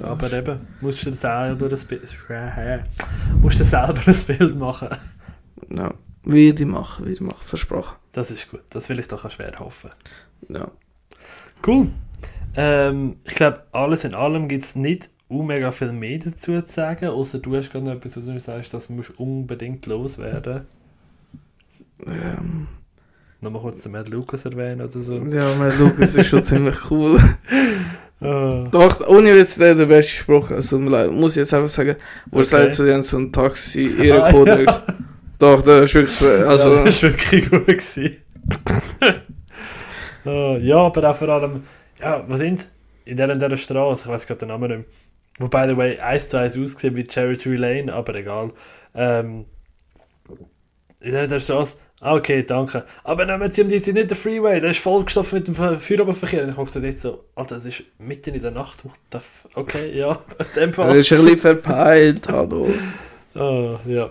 [0.02, 2.06] Aber eben, musst du selber ein Bild,
[3.40, 4.88] musst du selber ein Bild machen.
[5.70, 5.92] Ja.
[6.26, 7.96] Wie die machen, wie die machen, versprochen.
[8.12, 9.90] Das ist gut, das will ich doch auch schwer hoffen.
[10.48, 10.68] Ja.
[11.66, 11.88] Cool.
[12.56, 16.72] Ähm, ich glaube, alles in allem gibt es nicht uh, mega viel mehr dazu zu
[16.72, 20.62] sagen, außer du hast gerade noch etwas, wo du sagst, das muss unbedingt loswerden.
[22.06, 22.68] Ähm,
[23.40, 25.14] Nochmal kurz den Matt Lucas erwähnen oder so.
[25.16, 27.20] ja, mein Lukas ist schon ziemlich cool.
[28.20, 30.50] Ah, Doch, ohne Witz, der hat den besten Spruch.
[30.50, 31.96] Also, muss ich jetzt einfach sagen,
[32.30, 32.70] wo Okay.
[32.72, 34.80] so, die haben so einen Ah, Taxi-Ehrenkodex.
[35.38, 37.66] Doch, der ist wirklich so, also, ja, das war wirklich gut.
[37.66, 38.16] Gewesen.
[40.24, 41.62] Ah, ja, aber auch vor allem,
[42.00, 42.70] ja, was sind's?
[43.04, 44.86] in der, in der Straße, ich weiß gerade den Namen nicht mehr,
[45.38, 48.50] wo by the way eins zu eins aussieht wie Cherry Lane, aber egal.
[48.94, 49.44] Ähm,
[51.00, 52.84] in der Straße, ah, okay, danke.
[53.04, 55.78] Aber nehmen Sie um die Zeit nicht den Freeway, der ist vollgestopft mit dem Fe-
[55.78, 56.42] Feierabendverkehr.
[56.42, 59.46] Und ich gucke dort so, Alter, es ist mitten in der Nacht, what the f
[59.54, 60.96] Okay, ja, in dem Er Fall.
[60.96, 62.68] ist ein bisschen verpeilt, hallo.
[63.34, 64.10] Ah, ja.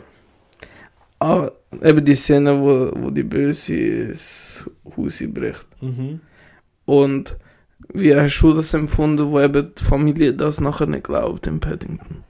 [1.20, 1.50] Ah,
[1.82, 5.68] eben die Szene, wo, wo die Böse ins Haus bricht.
[5.82, 6.20] Mhm.
[6.86, 7.38] Und
[7.94, 12.24] wie hast du das empfunden, wo eben die Familie das nachher nicht glaubt in Paddington?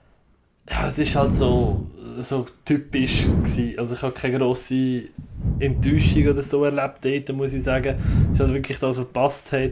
[0.69, 1.85] Ja, es ist halt so,
[2.19, 3.77] so typisch gewesen.
[3.77, 5.03] Also ich habe keine grosse
[5.59, 7.95] Enttäuschung oder so erlebt dort, muss ich sagen.
[8.27, 9.71] Es ist halt wirklich das, was gepasst hat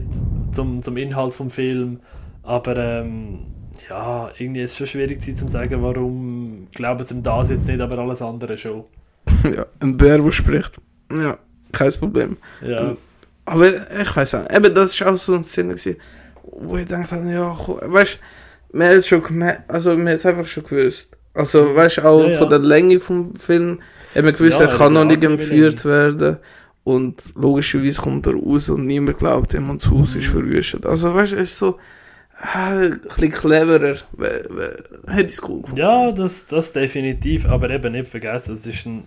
[0.52, 2.00] zum, zum Inhalt vom Film.
[2.42, 3.40] Aber ähm,
[3.90, 7.98] ja, irgendwie ist es schon schwierig zu sagen, warum glauben sie das jetzt nicht, aber
[7.98, 8.84] alles andere schon.
[9.44, 10.80] Ja, ein Bär, der spricht.
[11.10, 11.38] Ja,
[11.72, 12.36] kein Problem.
[12.62, 12.96] Ja,
[13.44, 15.96] Aber ich weiß auch, eben das ist auch so eine Szene, gewesen,
[16.42, 18.18] wo ich dachte, ja, weißt
[18.72, 21.08] du, man hat schon gemerkt, also hat es einfach schon gewusst.
[21.34, 22.38] Also, weißt du, auch Ja, ja.
[22.38, 23.80] von der Länge vom Film,
[24.14, 26.38] man gewusst, Ja, er kann noch nicht entführt werden.
[26.84, 30.84] Und logischerweise kommt er raus und niemand glaubt ihm und das Haus ist verwüstet.
[30.84, 31.78] Also, weißt du, es ist so
[32.38, 33.96] ah, ein bisschen cleverer.
[35.06, 35.80] Hätte ich es cool gefunden.
[35.80, 39.04] ja das, das definitiv, aber eben nicht vergessen, es ist ein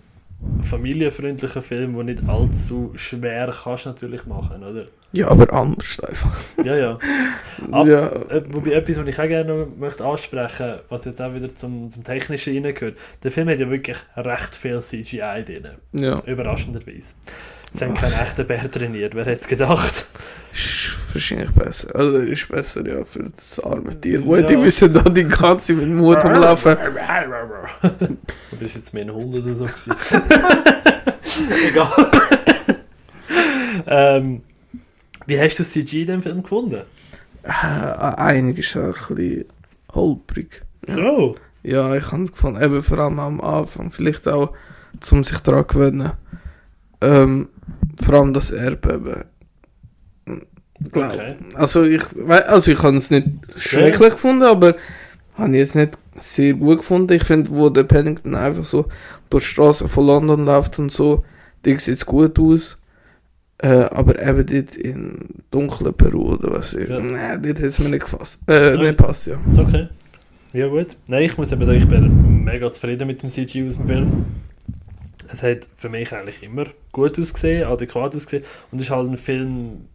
[0.62, 4.86] familienfreundlicher Film, der nicht allzu schwer kannst natürlich machen, oder?
[5.12, 6.36] Ja, aber anders einfach.
[6.64, 6.98] Ja, ja.
[7.72, 11.34] Ab- ja, Äh, Wobei etwas, was ich auch gerne noch möchte ansprechen was jetzt auch
[11.34, 12.96] wieder zum, zum Technischen reingehört.
[13.22, 15.68] Der Film hat ja wirklich recht viel CGI drin.
[15.92, 16.20] ja.
[16.26, 17.14] Überraschenderweise.
[17.72, 20.06] Sie haben keinen echten Bär trainiert, wer hätte es gedacht?
[21.12, 21.94] Wahrscheinlich besser.
[21.94, 24.24] Also ist besser, ja, für das arme Tier.
[24.24, 24.42] Wo Ja.
[24.42, 26.76] die müssen da die ganze mit Mut rumlaufen.
[28.50, 29.64] Du bist jetzt mehr ein Hund oder so.
[29.64, 30.22] gewesen.
[31.68, 32.10] Egal.
[33.86, 34.42] ähm,
[35.26, 36.82] wie hast du CGI in dem Film gefunden?
[37.42, 39.44] Äh, einig ist auch ein bisschen
[39.94, 40.62] holprig.
[40.88, 41.34] Oh.
[41.62, 44.52] Ja, ich habe es gefunden, eben vor allem am Anfang, vielleicht auch,
[45.10, 46.12] um sich daran zu gewöhnen.
[47.00, 47.48] Ähm,
[48.02, 49.24] vor allem das Erdbeben.
[50.92, 51.12] Glaub.
[51.14, 51.34] Okay.
[51.54, 54.76] Also ich, also ich habe es nicht schrecklich gefunden, aber
[55.34, 57.12] habe ich jetzt nicht sehr gut gefunden.
[57.12, 58.86] Ich finde, wo der Pennington einfach so
[59.30, 61.24] durch die Straße von London läuft und so,
[61.64, 62.76] sieht es gut aus.
[63.60, 65.18] Äh, aber eben dort in
[65.50, 67.00] dunklen Peru oder was ist, Ja.
[67.00, 68.38] nein, dort hat es mir nicht gefasst.
[68.46, 68.78] Äh, Nein.
[68.86, 69.36] nicht passt, ja.
[69.56, 69.88] Okay.
[70.52, 70.96] Ja gut.
[71.08, 74.24] Nein, ich muss eben sagen, ich bin mega zufrieden mit dem CGI aus dem Film.
[75.30, 78.44] Es hat für mich eigentlich immer gut ausgesehen, adäquat ausgesehen.
[78.70, 79.86] Und es ist halt ein Film,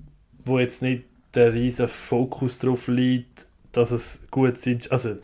[0.45, 1.03] wo jetzt nicht
[1.35, 5.15] der riesen Fokus drauf liegt, dass es gut CGI, also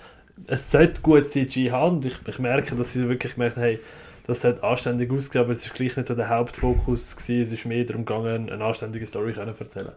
[0.47, 1.97] es sollte gut CGI haben.
[1.97, 3.79] Und ich, ich merke, dass sie wirklich gemerkt haben, hey,
[4.25, 7.41] das hat anständig ausgesehen, aber es ist gleich nicht so der Hauptfokus gewesen.
[7.41, 9.91] Es ist mehr darum gegangen, eine anständige Story können erzählen.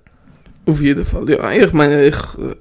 [0.66, 1.50] Auf jeden Fall, ja.
[1.52, 2.54] Ich meine, ich äh,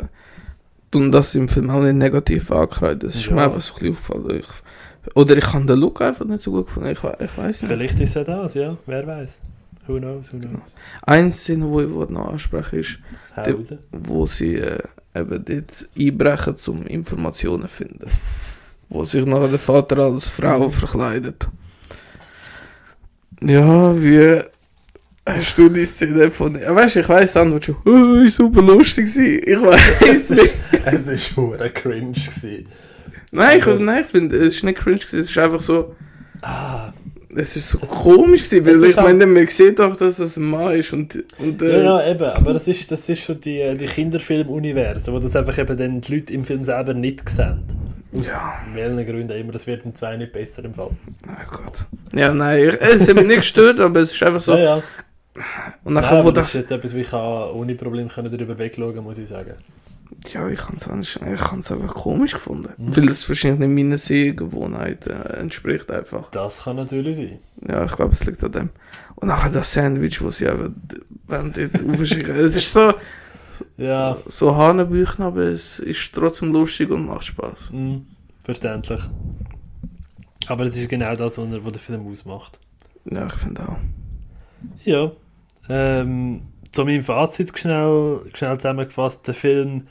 [0.92, 3.00] tue das im Film auch nicht negativ ankreiden.
[3.02, 3.36] Das ist Ja.
[3.36, 4.40] mir einfach so ein bisschen aufgefallen.
[4.40, 6.90] Ich, oder ich habe den Look einfach nicht so gut gefunden.
[6.90, 7.72] Ich, ich weiß nicht.
[7.72, 9.42] Vielleicht ist es ja das, ja, wer weiß.
[9.92, 10.62] Who knows, who knows.
[11.04, 13.00] Eine Szene, die ich noch ansprechen ist,
[13.46, 14.80] Die- wo sie äh,
[15.16, 18.06] eben dort einbrechen, um Informationen zu finden.
[18.90, 21.48] wo sich nachher der Vater als Frau verkleidet.
[23.42, 24.42] Ja, wie
[25.26, 26.60] hast du die Szene von...
[26.60, 29.42] Ja, weißt du, ich weiss dann, Antwort schon, oh, ist super lustig gewesen.
[29.46, 30.58] Ich weiß nicht.
[30.86, 31.18] es war
[31.58, 32.12] schon cringe.
[32.12, 32.68] Gewesen.
[33.32, 35.96] Nein, ich, Also- nein, ich finde, es ist nicht cringe gewesen, es ist einfach so...
[36.42, 36.92] Ah,
[37.36, 40.50] Es ist so komisch gewesen, es weil ich meine, man sieht doch, dass es ein
[40.50, 41.24] Mann ist und...
[41.38, 42.24] und ja, äh, ja, eben.
[42.26, 46.02] Aber das ist, das ist so die, äh, die Kinderfilm-Universum, wo das einfach eben dann
[46.02, 47.64] die Leute im Film selber nicht sehen.
[48.14, 48.54] Aus Ja.
[48.74, 49.54] welchen Gründen immer.
[49.54, 50.90] Das wird im 2 nicht besser im Fall.
[51.26, 51.86] Oh Gott.
[52.14, 54.54] Ja, nein, ich, es hat mich nicht gestört, aber es ist einfach so...
[54.54, 54.84] ja, ja.
[55.86, 56.56] Und Nein, nachher, aber wo das das...
[56.56, 59.56] ist jetzt etwas, wie ich ohne Probleme darüber wegschauen muss ich sagen.
[60.34, 62.70] Ja, ich kann es einfach komisch gefunden.
[62.78, 62.96] Mhm.
[62.96, 66.30] Weil es wahrscheinlich nicht meinen Sehgewohnheiten äh, entspricht einfach.
[66.32, 67.40] Das kann natürlich sein.
[67.68, 68.70] Ja, ich glaube, es liegt an dem.
[69.16, 70.70] Und nachher das Sandwich, das sie einfach
[71.28, 72.36] wenn dort aufschicken.
[72.36, 72.94] Es ist so,
[73.78, 77.72] Ja, so Hanebüchen, aber es ist trotzdem lustig und macht Spaß.
[77.72, 78.02] mh,
[78.44, 79.02] verständlich.
[80.48, 82.60] Aber es ist genau das, was er- was der Film ausmacht.
[83.06, 83.78] Ja, ich finde auch.
[84.84, 85.12] Ja,
[85.70, 89.88] ähm, zu meinem Fazit schnell, schnell zusammengefasst, der Film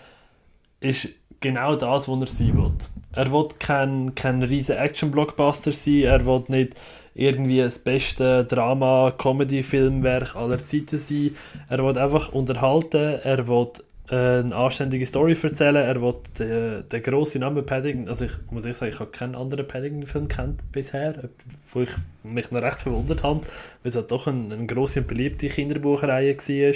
[0.81, 1.09] ist
[1.41, 2.73] genau das, was er sein will.
[3.13, 6.75] Er will kein, kein riesen Action-Blockbuster sein, er will nicht
[7.15, 11.37] irgendwie das beste Drama-Comedy-Filmwerk aller Zeiten sein,
[11.69, 13.69] er will einfach unterhalten, er will
[14.17, 18.79] eine anständige Story erzählen, er will den, den grossen Namen Paddington, also ich muss ehrlich
[18.79, 21.29] sagen, ich habe keinen anderen Paddington-Film kennt bisher,
[21.73, 21.91] wo ich
[22.25, 26.37] mich noch recht verwundert habe, weil es halt doch eine, eine grosse und beliebte Kinderbuchreihe
[26.37, 26.75] war,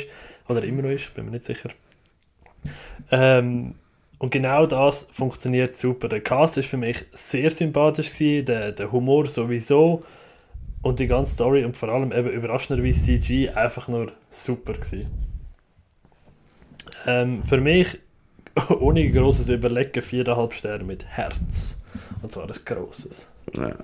[0.49, 1.71] oder immer noch ist, bin mir nicht sicher.
[3.11, 3.75] Ähm,
[4.19, 6.09] und genau das funktioniert super.
[6.09, 10.01] Der Cast ist für mich sehr sympathisch gewesen, der, der Humor sowieso
[10.83, 15.24] und die ganze Story und vor allem eben überraschenderweise CG einfach nur super gewesen.
[17.07, 17.99] Ähm, für mich
[18.81, 21.79] ohne großes Überlegen 4,5 Sterne mit Herz.
[22.23, 23.29] Und zwar ein grosses.
[23.57, 23.75] Ja.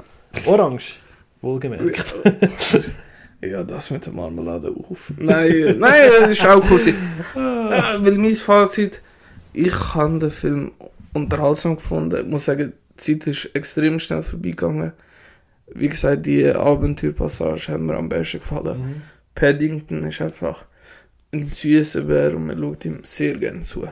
[0.47, 1.01] Orange,
[1.41, 2.15] wohlgemerkt.
[3.43, 5.13] Ja, das mit der Marmelade auf.
[5.17, 6.95] Nein, nein, das ist auch cool.
[7.35, 9.01] Ja, weil mein Fazit,
[9.55, 10.73] ich habe den Film
[11.15, 12.21] unterhaltsam gefunden.
[12.21, 14.93] Ich muss sagen, die Zeit ist extrem schnell vorbeigegangen.
[15.75, 18.79] Wie gesagt, die Abenteuerpassage hat mir am besten gefallen.
[18.79, 19.03] Mhm.
[19.35, 20.67] Paddington ist einfach ein
[21.33, 23.91] süßer Bär und man schaut ihm sehr gerne zu.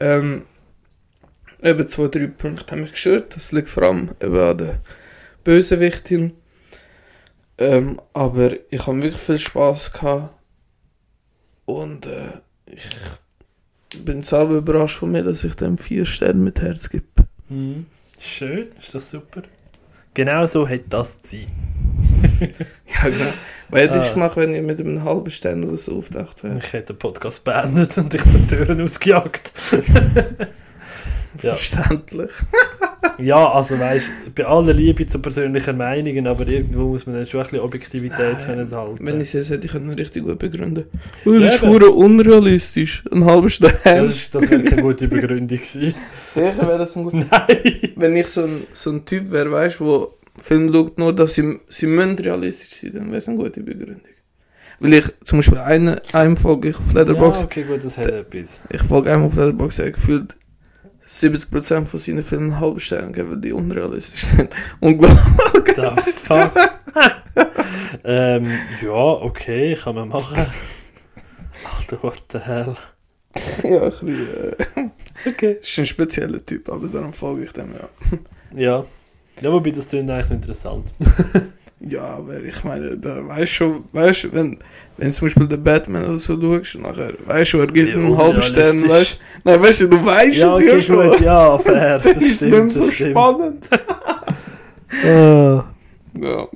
[0.00, 0.44] Ähm,
[1.62, 3.36] eben zwei, drei Punkte haben mich gestört.
[3.36, 4.80] Das liegt vor allem eben an der
[5.42, 6.32] Bösewichtin.
[7.58, 10.34] Ähm, aber ich habe wirklich viel Spaß gehabt.
[11.66, 12.32] Und äh,
[12.66, 12.84] ich
[14.04, 17.06] bin selber überrascht von mir, dass ich dem vier Sterne mit Herz gebe.
[17.48, 17.86] Mhm.
[18.18, 19.42] Schön, ist das super.
[20.14, 21.73] Genau so hätte das zu sein.
[22.86, 23.32] Ja, genau.
[23.70, 24.12] Was hätte ich Ah.
[24.14, 26.58] gemacht, wenn ich mit einem halben Stern oder so aufgedacht wäre?
[26.58, 29.52] Ich hätte den Podcast beendet und dich zur Türen ausgejagt.
[31.42, 31.54] ja.
[31.54, 32.30] Verständlich.
[33.18, 37.40] ja, also weißt bei aller Liebe zu persönlichen Meinungen, aber irgendwo muss man dann schon
[37.40, 39.06] ein bisschen Objektivität Nein, können halten.
[39.06, 40.84] Wenn ich es hätte, ich könnte ihn richtig gut begründen.
[41.24, 41.72] Oh, das ist eben.
[41.72, 43.02] verdammt unrealistisch.
[43.10, 43.72] Ein halber Stern.
[43.84, 45.94] das ist, das wäre keine gute Begründung gewesen.
[46.32, 47.16] Sicher wäre das ein guter.
[47.30, 47.92] Nein!
[47.96, 51.34] Wenn ich so ein, so ein Typ wäre, weißt du, wo Film schaut, nur dass
[51.34, 54.00] sie, sie müssen realistisch sein, dann wäre es eine gute Begründung.
[54.80, 58.10] Weil ich zum Beispiel eine, einem folge ich auf Letterboxd, Ja, okay, gut, das hat
[58.10, 58.62] etwas.
[58.70, 60.36] ich folge einem auf Letterboxd, der gefühlt
[61.06, 64.54] 70% von seinen Filmen einen halben Stern geben, weil die unrealistisch sind.
[64.80, 65.76] Unglaublich.
[65.76, 66.52] The fuck?
[68.04, 68.50] ähm,
[68.82, 70.46] ja, okay, kann man machen.
[71.78, 72.76] Alter, what the hell?
[73.64, 74.90] ja, ein bisschen, äh,
[75.26, 75.58] Okay.
[75.60, 77.88] ist ein spezieller Typ, aber darum folge ich dem, ja.
[78.54, 78.84] Ja.
[79.40, 80.92] Ja, wobei das klingt eigentlich interessant.
[81.86, 84.58] Ja, aber ich meine, da weißt schon, weißt du, wenn,
[84.96, 88.16] wenn zum Beispiel der Batman oder so schaust, nachher, weißt du, er gibt Ja, einen
[88.16, 89.16] halben Stern, weißt du,
[89.50, 91.10] nein, weißt du, du weißt Ja, es ja okay, schon.
[91.10, 91.98] gut, ja, fair.
[92.02, 93.10] Das ist stimmt, nicht so stimmt.
[93.10, 93.68] spannend.
[96.14, 96.48] Ja.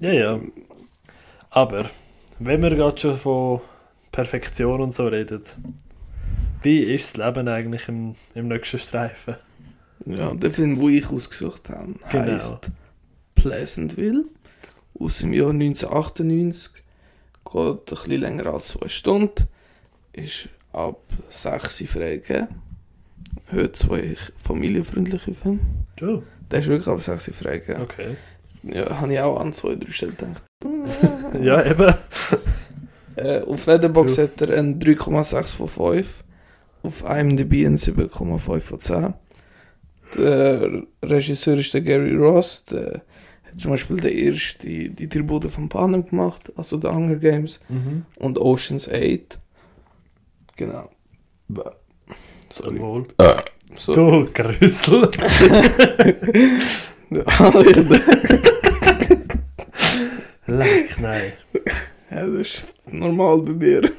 [0.00, 0.40] Ja, ja.
[1.50, 1.90] Aber,
[2.38, 3.60] wenn wir gerade schon von
[4.12, 5.42] Perfektion und so reden,
[6.62, 9.36] wie ist das Leben eigentlich im, im nächsten Streifen?
[10.06, 12.24] Ja, der Film, den ich ausgesucht habe, Genau.
[12.32, 12.70] heisst
[13.34, 14.24] Pleasantville,
[14.98, 16.72] aus dem Jahr 1998,
[17.44, 19.46] geht ein bisschen länger als zwei Stunden,
[20.12, 22.48] ist ab 6 Uhr freigegeben.
[23.50, 25.58] Heute zwei familienfreundliche Filme.
[26.02, 27.82] Oh, Der ist wirklich ab 6 Uhr freigegeben.
[27.82, 28.16] okay.
[28.64, 30.42] Ja, habe ich auch an zwei, drei Stellen gedacht.
[31.42, 31.94] Ja, eben.
[33.14, 36.24] Äh, auf Letterboxd hat er ein 3,6 von 5.
[36.82, 39.12] Auf IMDb ein 7,5 von 10.
[40.16, 42.64] Der Regisseur ist der Gary Ross.
[42.70, 43.02] Der
[43.44, 47.58] hat zum Beispiel der erste die, die Tribute von Panem gemacht, also der Hunger Games
[47.68, 48.04] Mhm.
[48.16, 49.38] und Ocean's 8.
[50.56, 50.88] Genau.
[52.48, 53.06] Zum Wohl.
[53.76, 53.92] So.
[53.94, 55.08] Du, Grüssel.
[60.46, 61.32] Leck, nein.
[62.10, 63.82] Ja, das ist normal bei mir.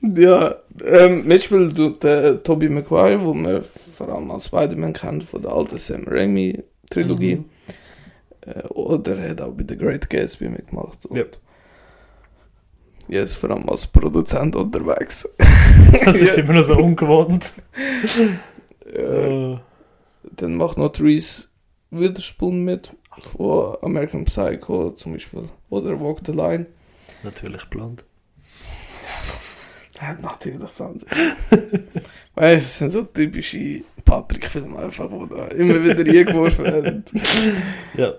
[0.00, 5.42] ja, ähm, mitspielt tut der Tobey Maguire, wo man vor allem als Spider-Man kennt von
[5.42, 7.36] der alten Sam Raimi Trilogie.
[7.36, 7.44] Mhm.
[8.42, 11.04] Äh, oder er hat auch bei The Great Gatsby mitgemacht.
[11.06, 11.36] Und Yep.
[13.08, 15.28] Ja, ist vor allem als Produzent unterwegs.
[16.04, 17.52] Das ist immer noch so ungewohnt.
[18.86, 19.58] Äh, Äh,
[20.36, 21.44] dann macht noch Reese
[21.90, 22.96] Witherspoon mit
[23.32, 25.42] von American Psycho zum Beispiel.
[25.70, 26.66] Oder Walk the Line.
[27.22, 28.04] natürlich blond.
[30.00, 31.08] Er hat natürlich Fernsehen.
[32.34, 37.04] weißt du, es sind so typische Patrick-Filme einfach, die da immer wieder eingeworfen werden.
[37.94, 38.14] Ja.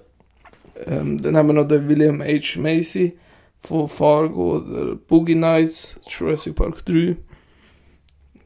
[0.85, 2.59] Ähm, dann haben wir noch den William H.
[2.59, 3.17] Macy
[3.57, 7.15] von Fargo oder Boogie Nights, Jurassic Park 3.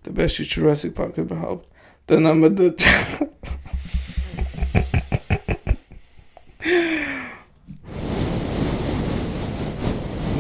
[0.06, 1.68] Der beste Jurassic Park überhaupt.
[2.08, 2.76] Dann haben wir den.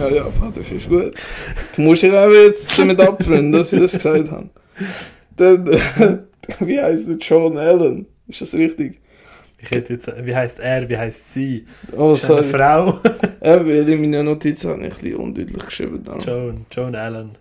[0.09, 1.13] ja, ja, Patrick ist gut.
[1.75, 4.49] Du musst dich auch jetzt damit abfreuen, dass ich das gesagt habe.
[5.37, 5.65] Dann,
[6.59, 8.05] wie heißt der John Allen?
[8.27, 8.99] Ist das richtig?
[9.61, 11.65] Ich hätte jetzt, wie heißt er, wie heißt sie?
[11.95, 12.49] Oh, ist eine sorry.
[12.49, 12.99] Frau?
[13.43, 16.03] Ja, weil in meiner Notiz habe ich ein bisschen undeutlich geschrieben.
[16.03, 16.19] Dann.
[16.19, 17.37] Joan, Joan Allen.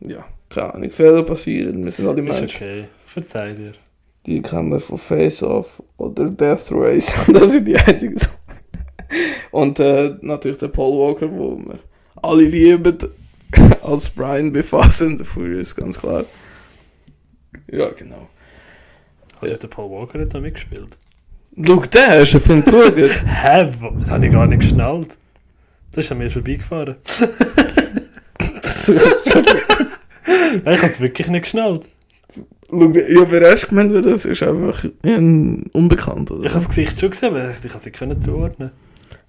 [0.00, 0.90] Ja, keine Ahnung.
[0.90, 2.56] Fehler passieren, wir sind alle Ist Menschen.
[2.56, 2.84] okay.
[3.06, 3.72] Verzeih dir.
[4.26, 7.12] Die kennen wir von Face Off oder Death Race.
[7.32, 8.16] das sind die einzigen.
[9.50, 11.78] Und äh, natürlich der Paul Walker, wo wir
[12.22, 12.98] alle lieben.
[13.82, 16.24] als Brian and the Furious, ganz klar.
[17.70, 18.28] Ja, genau.
[19.40, 20.96] Hat der Paul Walker nicht da mitgespielt?
[21.62, 22.96] Schau, der hast du einen Film geschaut.
[23.26, 23.72] Hä?
[24.00, 25.16] Das habe ich gar nicht geschnallt.
[25.92, 26.96] Das ist an mir vorbeigefahren.
[30.56, 31.88] Ich habe es wirklich nicht geschnallt.
[32.72, 36.44] Ja, wer hast gemeint, das ist einfach ein Unbekannt, oder?
[36.44, 38.72] Ich habe das Gesicht schon gesehen, aber ich konnte es nicht zuordnen.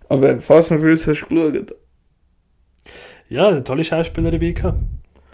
[0.10, 1.76] Aber Fast and Furious hast du geschaut?
[3.30, 4.80] Ja, eine tolle Schauspieler dabei gehabt.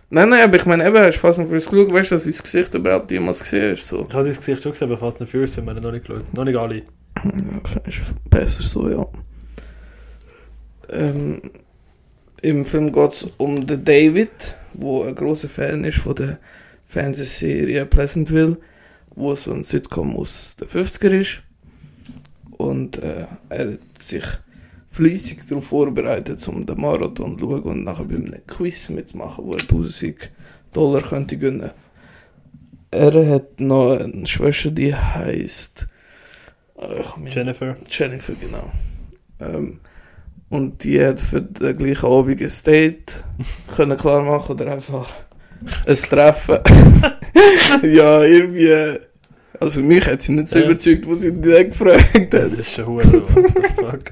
[0.10, 2.24] Nein, nein, aber ich meine, eben, hast du Fast and Furious geschaut, weißt du, dass
[2.24, 4.06] sein Gesicht überhaupt jemals gesehen hast, so.
[4.08, 6.34] Ich habe sein Gesicht schon gesehen, aber fast nicht Furious, wenn man noch nicht geschaut.
[6.34, 6.78] Noch nicht alle.
[6.78, 9.08] Ja, ist besser so, ja.
[10.90, 11.52] Ähm,
[12.42, 16.40] Im Film geht es um den David, wo ein großer Fan ist von der
[16.86, 18.58] Fernsehserie Pleasantville,
[19.16, 21.44] wo so ein Sitcom aus den 50er ist.
[22.58, 24.24] Und äh, er hat sich
[24.92, 29.54] fleissig darauf vorbereitet, um den Marathon zu schauen und nachher bei einem Quiz mitzumachen, wo
[29.54, 30.16] er 1000
[30.74, 31.72] Dollar könnte gewinnen.
[32.92, 35.88] Er hat noch eine Schwester, die heißt
[37.34, 37.78] Jennifer.
[37.88, 38.70] Jennifer, genau.
[39.40, 39.80] Ähm,
[40.50, 43.24] und die hat für den gleichen Abend ein Date
[43.76, 45.10] können klar machen oder einfach
[45.86, 46.60] ein Treffen.
[47.84, 49.00] ja, irgendwie.
[49.60, 50.66] Also mich hat sie nicht so Ja.
[50.66, 52.60] überzeugt, wo sie direkt gefragt Das hat.
[52.60, 52.88] ist schon.
[52.98, 54.12] What the fuck?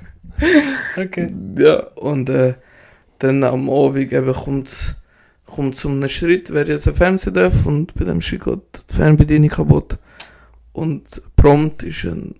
[0.97, 1.27] Okay.
[1.57, 2.55] Ja, und äh,
[3.19, 4.95] dann am Abend eben kommt
[5.45, 8.95] kommt zu einem Schritt, wer jetzt ein Fernseher darf und bei dem Schritt geht die
[8.95, 9.97] Fernbedienung kaputt.
[10.73, 11.03] Und
[11.35, 12.35] prompt ist ein,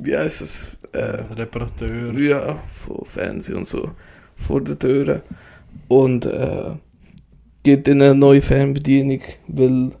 [0.00, 2.12] wie heißt es, äh, Reparateur.
[2.14, 3.92] Ja, von Fernsehen und so
[4.36, 5.22] vor der Tür.
[5.88, 6.72] Und äh,
[7.62, 9.92] gibt ihnen eine neue Fernbedienung, weil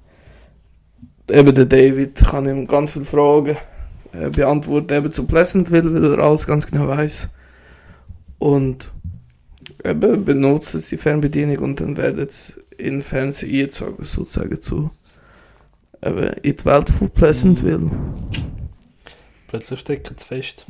[1.30, 3.56] eben der David kann ihm ganz viele Fragen
[4.12, 7.28] äh, beantworten, eben zu Pleasantville, weil er alles ganz genau weiß.
[8.38, 8.90] Und
[9.84, 14.90] eben benutzt sie die Fernbedienung und dann werden sie in Fernsehen eingezogen, sozusagen zu
[16.02, 17.90] eben in die Welt von Pleasantville.
[19.48, 20.66] Plötzlich stecken sie fest.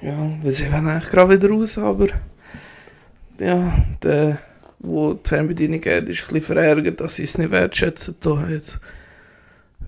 [0.00, 2.06] Ja, weil sie wollen eigentlich gerade wieder raus, aber
[3.40, 4.38] ja, der,
[4.78, 8.78] wo die Fernbedienung hat, ist ein bisschen verärgert, dass sie es nicht wertschätzen, da jetzt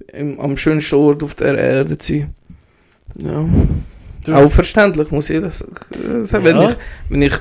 [0.09, 2.35] im, am schönsten Ort auf der Erde zu sein.
[3.23, 3.45] Ja.
[4.25, 5.59] Du- Auch verständlich, muss ich das
[6.25, 6.45] sagen.
[6.45, 6.71] Wenn, Ja.
[6.71, 6.77] ich,
[7.09, 7.35] wenn ich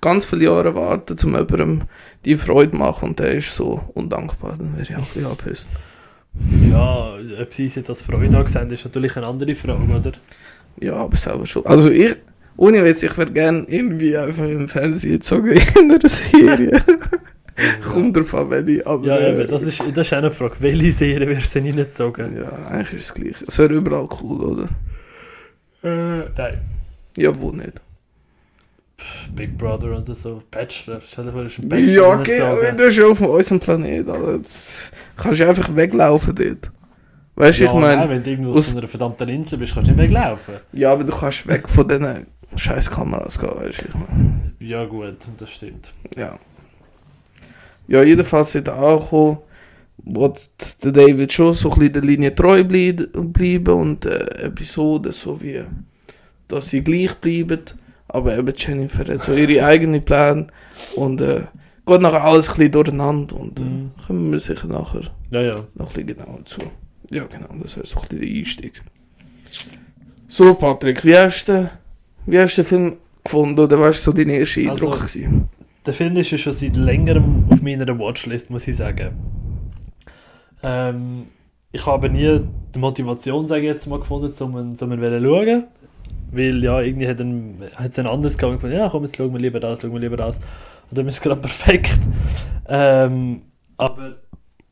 [0.00, 1.82] ganz viele Jahre warte, um jemandem
[2.24, 5.26] die Freude zu machen und der ist so undankbar, dann wäre ich auch ein bisschen
[5.26, 5.68] abgepisst.
[6.70, 10.12] Ja, ob sie es jetzt als Freude angesehen ist natürlich eine andere Frage, oder?
[10.80, 11.64] Ja, aber selber schon.
[11.66, 12.14] Also ich,
[12.56, 16.80] ohne Witz, ich wäre gerne irgendwie einfach im Fernsehen gezogen in einer Serie.
[17.90, 19.04] Kommt drauf an, wenn ich, aber...
[19.04, 20.54] Ja, äh, eben, das ist, das ist auch eine Frage.
[20.60, 22.36] Welche Serie wirst du denn reingezogen?
[22.36, 23.34] Ja, eigentlich ist es gleich.
[23.48, 24.68] Es wäre überall cool, oder?
[25.82, 26.58] Äh, nein.
[27.16, 27.80] Ja, wo nicht.
[29.34, 30.42] Big Brother und so.
[30.50, 31.00] Bachelor.
[31.06, 32.38] Stell dir vor, du hast einen Bachelor Ja, okay,
[32.76, 34.38] das ist auf unserem Planet, Alter.
[34.38, 36.72] Das kannst du einfach weglaufen dort.
[37.36, 38.08] Weißt du, Ja, ich meine...
[38.08, 40.54] wenn du irgendwo aus- auf einer verdammten Insel bist, kannst du nicht weglaufen.
[40.72, 44.52] Ja, aber du kannst weg von diesen scheiß Kameras gehen, weißt du, ich meine...
[44.58, 45.92] Ja, gut, das stimmt.
[46.16, 46.36] Ja.
[47.86, 48.68] Ja, jedenfalls sind
[49.12, 49.44] wo
[50.04, 55.40] der David schon so ein bisschen der Linie treu bleib- bleiben und äh, Episoden so
[55.42, 55.62] wie,
[56.48, 57.60] dass sie gleich bleiben.
[58.08, 60.46] Aber eben Jennifer hat so ihre eigenen Pläne
[60.96, 61.42] und äh,
[61.86, 63.90] geht nachher alles ein bisschen durcheinander und äh, Mhm.
[64.06, 65.64] kommen wir sicher nachher Ja, ja.
[65.74, 66.60] noch ein bisschen genauer zu.
[67.10, 68.82] Ja, genau, das wäre so ein bisschen der Einstieg.
[70.28, 71.70] So, Patrick, wie hast du,
[72.26, 72.92] wie hast du den Film
[73.24, 75.00] gefunden oder was war so dein erster Eindruck?
[75.02, 75.48] Also- gewesen?
[75.86, 79.10] Der Film ist ja schon seit längerem auf meiner Watchlist, muss ich sagen.
[80.62, 81.26] Ähm,
[81.72, 82.40] ich habe nie
[82.74, 85.64] die Motivation, sage ich jetzt mal, gefunden, um ihn, um ihn zu schauen.
[86.30, 88.34] Weil ja, irgendwie hat, es ein anderes.
[88.34, 90.36] Ich fand, ja, komm, jetzt schauen wir lieber das, schauen wir lieber das.
[90.90, 91.98] Und dann ist es gerade perfekt.
[92.66, 93.42] Ähm,
[93.76, 94.16] aber.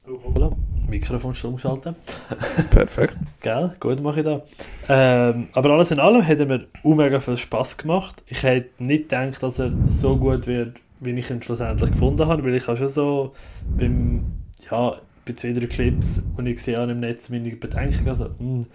[0.07, 0.53] Oh, hoppla.
[0.89, 1.97] Mikrofon stumm umschalten.
[2.71, 3.17] Perfekt.
[3.41, 4.43] Gell, gut mache ich da.
[4.89, 8.23] Ähm, aber alles in allem hat er mir auch mega viel Spaß gemacht.
[8.29, 12.45] Ich hätte nicht gedacht, dass er so gut wird, wie ich ihn schlussendlich gefunden habe,
[12.45, 13.33] weil ich habe schon so
[13.77, 14.27] beim,
[14.71, 14.97] ja,
[15.27, 18.67] bei zwei, drei Clips, die ich gesehen habe im Netz, meine Bedenken, also, hm,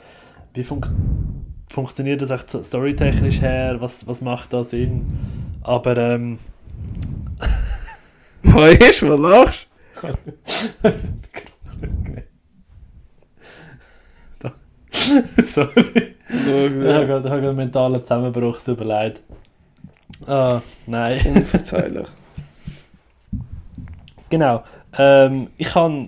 [0.53, 0.81] wie fun
[1.69, 5.05] funktioniert das echt storytechnisch her, was, was macht da Sinn?
[5.63, 6.37] Aber, ähm,
[8.43, 9.67] Weißt du, was lachst.
[15.45, 16.15] Sorry.
[16.29, 16.29] du?
[16.29, 17.03] Ich habe Ja.
[17.05, 19.21] gerade ich habe gerade einen mentalen Zusammenbruch, leid.
[20.27, 21.19] Ah, nein.
[21.35, 22.07] Unverzeihlich.
[24.29, 24.63] Genau.
[24.97, 26.07] Ähm, ich habe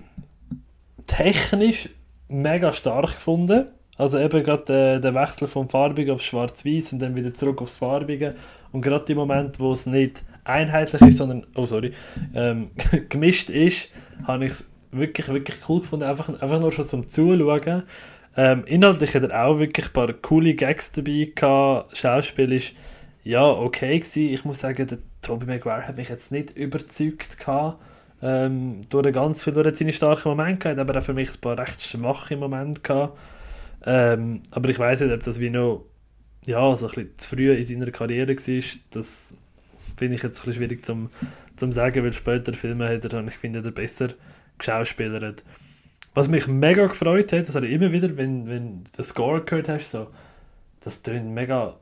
[1.07, 1.89] technisch
[2.27, 3.67] mega stark gefunden.
[3.97, 7.77] Also eben gerade äh, der Wechsel vom Farbigen auf Schwarz-Weiß und dann wieder zurück aufs
[7.77, 8.35] Farbige.
[8.71, 11.93] Und gerade im Moment, wo es nicht einheitlich ist, sondern, oh sorry,
[12.33, 12.71] ähm,
[13.09, 13.91] gemischt ist,
[14.25, 17.83] habe ich es wirklich, wirklich cool gefunden, einfach, einfach nur schon zum Zuschauen.
[18.35, 22.73] Ähm, inhaltlich hat er auch wirklich ein paar coole Gags dabei gehabt, Schauspiel ist
[23.23, 24.33] ja okay gewesen.
[24.33, 27.79] Ich muss sagen, der Tobey Maguire hat mich jetzt nicht überzeugt gehabt,
[28.23, 31.59] ähm, durch ganz viel, durch seine starken Momente gehabt, aber auch für mich ein paar
[31.59, 33.17] recht schwache Momente gehabt.
[33.85, 35.85] Ähm, aber ich weiß nicht, ob das wie noch
[36.45, 38.63] ja, so ein bisschen zu früh in seiner Karriere war.
[38.91, 39.33] Das
[39.97, 41.09] finde ich jetzt ein bisschen schwierig zum,
[41.57, 44.09] zum sagen, weil später Filme hat er, ich finde, er besser
[44.57, 45.43] geschauspielert.
[46.13, 49.41] Was mich mega gefreut hat, das habe ich immer wieder, wenn, wenn du den Score
[49.41, 50.07] gehört hast, so,
[50.81, 51.75] das tönt mega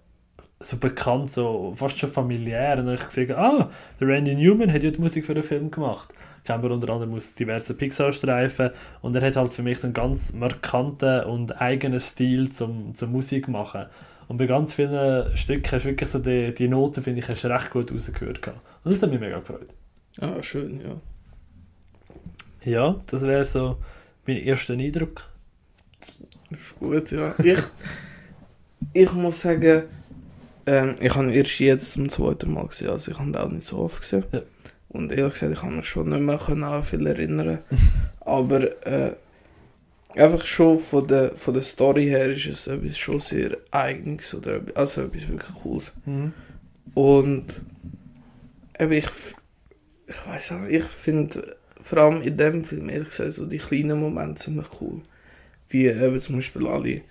[0.59, 2.79] so bekannt, so fast schon familiär.
[2.79, 3.69] Und ich gesehen, ah,
[3.99, 6.09] der Randy Newman hat ja die Musik für den Film gemacht.
[6.43, 8.71] Kennen wir unter anderem aus diversen Pixar-Streifen.
[9.01, 13.11] Und er hat halt für mich so einen ganz markanten und eigenen Stil zum, zum
[13.11, 13.85] Musik machen.
[14.27, 17.43] Und bei ganz vielen Stücken hast du wirklich so die, die Noten, finde ich, hast
[17.45, 18.41] recht gut rausgehört.
[18.41, 18.65] Gehabt.
[18.83, 19.69] Und das hat mich mega gefreut.
[20.19, 20.95] Ah, schön, ja.
[22.63, 23.77] Ja, das wäre so
[24.25, 25.29] mein erster Eindruck.
[26.49, 27.33] Das ist gut, ja.
[27.43, 27.59] Ich,
[28.93, 29.83] ich muss sagen,
[30.65, 33.65] ähm, ich habe erst jetzt zum zweiten Mal gesehen, also ich habe ihn auch nicht
[33.65, 34.23] so oft gesehen.
[34.31, 34.41] Ja.
[34.91, 37.59] Und ehrlich gesagt, ich kann mich schon nicht mehr an viel erinnern.
[38.19, 39.15] Aber äh,
[40.15, 44.61] einfach schon von der, von der Story her ist es etwas schon sehr eigenes oder
[44.75, 45.93] also etwas wirklich Cooles.
[46.05, 46.33] Mhm.
[46.93, 47.61] Und
[48.77, 49.07] eben ich,
[50.07, 53.99] ich weiß auch, ich finde vor allem in dem Film ehrlich gesagt so die kleinen
[53.99, 55.01] Momente ziemlich cool.
[55.69, 57.01] Wie eben zum Beispiel alle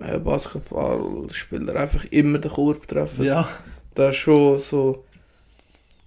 [0.00, 3.26] äh, Basketballspieler einfach immer den Korb treffen.
[3.26, 3.46] Ja,
[3.94, 5.04] Das ist schon so.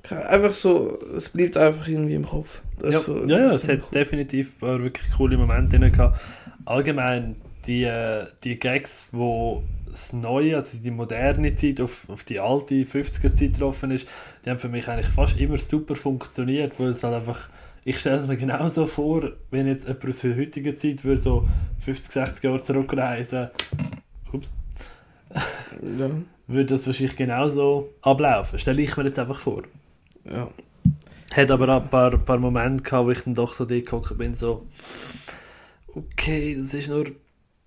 [0.10, 2.62] Einfach so, es bleibt einfach irgendwie im Kopf.
[2.80, 3.88] Das ja, so, ja, ja, es hat cool.
[3.94, 6.20] definitiv ein paar wirklich coole Momente drin gehabt.
[6.66, 7.36] Allgemein
[7.68, 12.76] die, äh, die Gags, wo das Neue, also die moderne Zeit auf, auf die alte
[12.76, 14.08] 50er-Zeit getroffen ist,
[14.46, 17.50] die haben für mich eigentlich fast immer super funktioniert, weil es halt einfach,
[17.84, 21.48] ich stelle es mir genauso vor, wenn jetzt jemand aus der heutigen Zeit würde so
[21.82, 23.50] 50, 60 Jahre zurückreisen,
[24.32, 24.54] ups,
[25.34, 26.10] Ja,
[26.48, 28.58] würde das wahrscheinlich genauso ablaufen.
[28.58, 29.64] Stelle ich mir jetzt einfach vor.
[30.32, 30.50] Ja.
[31.32, 34.34] Hat aber auch ein paar, paar Momente gehabt, wo ich dann doch so dort bin,
[34.34, 34.66] so,
[35.96, 37.16] okay, das ist nur ein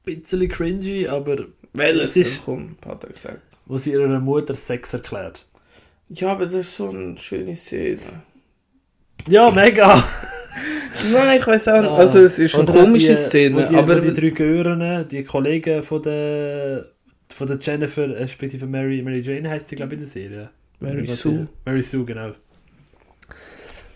[0.04, 3.40] bisschen cringy, aber Welches Es ist- komm, hat er gesagt.
[3.66, 5.46] wo sie ihrer Mutter Sex erklärt.
[6.08, 8.00] Ja, aber das ist so eine schöne Szene.
[9.28, 10.02] Ja, mega!
[11.12, 11.90] Nein, ich weiß auch nicht.
[11.90, 11.96] Ah.
[11.96, 14.00] Also, es ist eine komische die, Szene, die, aber.
[14.00, 16.90] die drei Gören, die Kollegen von der,
[17.30, 20.50] von der Jennifer, respektive Mary, Mary Jane heißt sie, glaube ich, in der Serie.
[20.80, 21.46] Mary Was Sue.
[21.64, 22.32] Mary Sue, genau.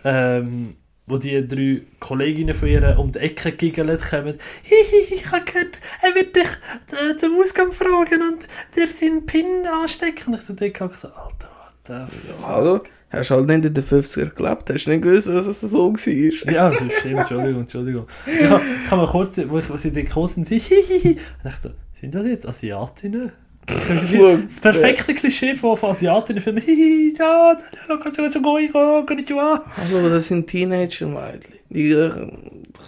[0.07, 0.71] Ähm,
[1.07, 4.39] wo die drei Kolleginnen von ihr um die Ecke giggelt kommen.
[4.63, 9.67] Hihi, ich habe gehört, er wird dich äh, zum Ausgang fragen und dir seinen Pin
[9.67, 10.35] anstecken.
[10.35, 12.47] Und ich so dick so, Alter, what the fuck?
[12.47, 12.81] Hallo?
[13.11, 14.69] Hast du halt nicht in den 50er gelebt?
[14.69, 16.53] Hast du nicht gewusst, dass es so war?
[16.53, 18.07] Ja, das stimmt, Entschuldigung, Entschuldigung.
[18.27, 21.11] Ich habe ich mal kurz, wo, ich, wo sie dort gekommen sind, sie hihihi.
[21.11, 23.33] Und ich dachte so, sind das jetzt Asiatinnen?
[23.67, 26.63] Das perfekte Klischee von, von Asiatinnen-Filmen.
[26.63, 27.57] Hihi, da,
[27.89, 28.73] da, kannst du so gehen,
[29.07, 29.65] konnichiwa.
[29.77, 31.55] Hallo, das sind Teenager-Mädchen.
[31.71, 32.11] Die äh,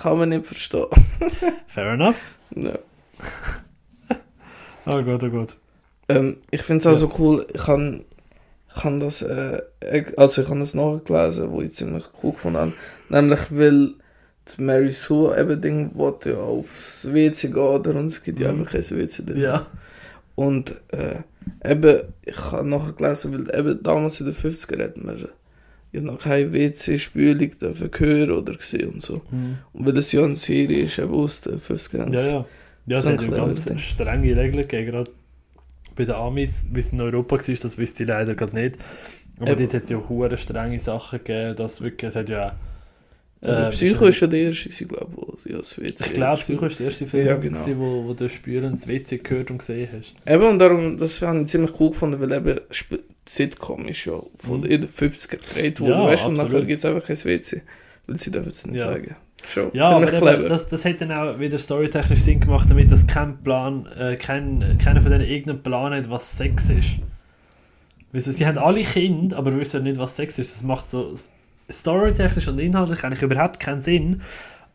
[0.00, 0.86] kann man nicht verstehen.
[1.66, 2.16] Fair enough.
[2.54, 2.78] Ja.
[4.86, 5.56] Oh Gott, oh Gott.
[6.08, 6.96] Ähm, ich finde es auch Ja.
[6.96, 8.04] so cool, ich kann,
[8.80, 9.60] kann das, äh,
[10.16, 12.72] also ich habe das nachgelesen, wo ich ziemlich cool gefunden habe.
[13.08, 13.94] Nämlich, weil
[14.56, 17.90] die Mary Sue eben Ding wollte ja aufs WC gehen, oder?
[17.96, 18.60] Und es gibt ja Mhm.
[18.60, 19.40] einfach kein WC drin.
[19.40, 19.66] Ja.
[20.38, 21.22] Und äh,
[21.68, 25.26] eben, ich habe nachher gelesen, weil eben damals in den 50er hat man
[25.90, 29.20] ja noch keine WC-Spülung hören oder gesehen und so.
[29.72, 32.44] Und weil das ja eine Serie ist, eben aus den 50er Ja, ja.
[32.86, 33.78] Ja, es hat ja ganz Ding.
[33.78, 35.10] strenge Regeln gegeben, gerade
[35.96, 38.78] bei den Amis, wie es in Europa war, das wüsste ich leider gerade nicht.
[39.40, 39.62] Aber Eben.
[39.62, 42.54] dort hat es ja hure strenge Sachen gegeben, dass wirklich, es hat ja...
[43.40, 46.66] Äh, Psycho ist ja der erste, glaube ich, wo sie als WC Ich glaube, Psycho
[46.66, 47.58] ist der erste Film, Ja, ja, genau.
[47.60, 50.14] gewesen, wo, wo du Spüren ins WC gehört und gesehen hast.
[50.26, 54.20] Eben, und darum, das habe ich ziemlich cool gefunden, weil eben Sp- Sitcom ist ja
[54.34, 54.66] von Mhm.
[54.66, 57.62] in den 50er gedreht worden, Ja, weißt du, und nachher gibt es einfach kein WC,
[58.08, 58.86] weil sie dürfen es nicht Ja.
[58.86, 59.14] sagen.
[59.46, 60.48] Schon Ja, aber ziemlich eben, clever.
[60.48, 64.78] das, das hat dann auch wieder storytechnisch Sinn gemacht, damit das kein Plan, äh, kein,
[64.82, 66.88] keiner von denen irgendeinen Plan hat, was Sex ist.
[68.12, 70.54] Weißt du, sie haben alle Kinder, aber wissen nicht, was Sex ist.
[70.56, 71.14] Das macht so
[71.70, 74.22] storytechnisch und inhaltlich eigentlich überhaupt keinen Sinn.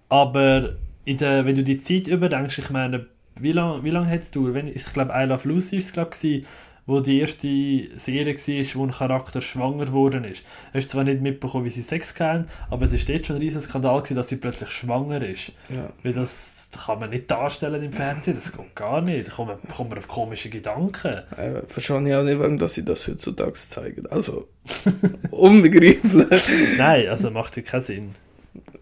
[0.09, 0.75] Aber
[1.07, 3.07] der, wenn du die Zeit überdenkst, ich meine,
[3.39, 4.65] wie lange wie lang hat es gedauert?
[4.73, 6.45] Ich glaube, I Love Lucy ist es, glaube ich,
[6.85, 7.47] wo die erste
[7.95, 10.43] Serie war, wo ein Charakter schwanger geworden ist.
[10.71, 13.41] Du hast zwar nicht mitbekommen, wie sie Sex hatten, aber es war dort schon ein
[13.41, 15.53] riesen Skandal, gewesen, dass sie plötzlich schwanger ist.
[15.69, 15.89] ja.
[16.03, 19.27] Weil das kann man nicht darstellen im Fernsehen, das geht gar nicht.
[19.27, 21.21] Da kommt man, kommt man auf komische Gedanken.
[21.37, 24.07] Äh, verstehe ich auch nicht, warum dass sie das heutzutage zeigen.
[24.07, 24.47] Also,
[25.31, 26.77] unbegreiflich.
[26.77, 28.15] Nein, also macht ja keinen Sinn.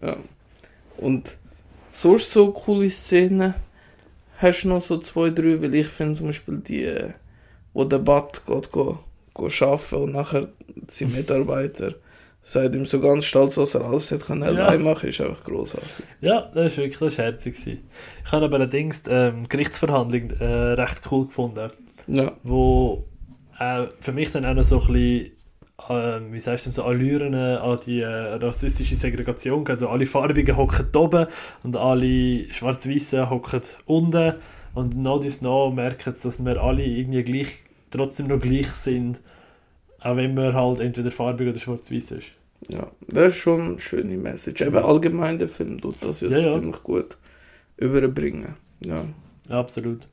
[0.00, 0.16] Ja.
[0.96, 1.36] Und
[1.90, 3.54] sonst so coole Szenen
[4.38, 6.92] hast du noch so zwei, drei, weil ich finde zum Beispiel die,
[7.72, 8.98] wo der Bat geht, go,
[9.34, 10.48] go arbeiten und nachher
[10.88, 11.94] sein Mitarbeiter
[12.44, 14.48] sagt ihm so ganz stolz, was er alles hat können Ja.
[14.66, 15.88] allein machen, ist einfach großartig.
[16.20, 17.54] Ja, das war wirklich das war herzig.
[17.54, 17.88] gewesen.
[18.26, 21.70] Ich habe aber allerdings die ähm, Gerichtsverhandlung äh, recht cool gefunden,
[22.08, 23.04] Ja, wo
[23.58, 25.32] äh, für mich dann auch noch so ein bisschen,
[25.88, 30.86] äh, wie sagst du, so Allüren an die äh, rassistische Segregation, also alle Farbigen hocken
[30.96, 31.26] oben
[31.62, 34.34] und alle Schwarz-Weißen hocken unten
[34.74, 37.58] und nach dies nach merken dass wir alle irgendwie gleich,
[37.90, 39.20] trotzdem noch gleich sind,
[40.02, 42.32] auch wenn man halt entweder farbig oder schwarz-weiß ist.
[42.68, 44.62] ja, das ist schon eine schöne Message.
[44.62, 46.52] Eben allgemein der Film tut das jetzt Ja, ja.
[46.52, 47.16] ziemlich gut
[47.78, 48.56] überbringen.
[48.80, 49.04] Ja,
[49.48, 50.08] Ja, absolut.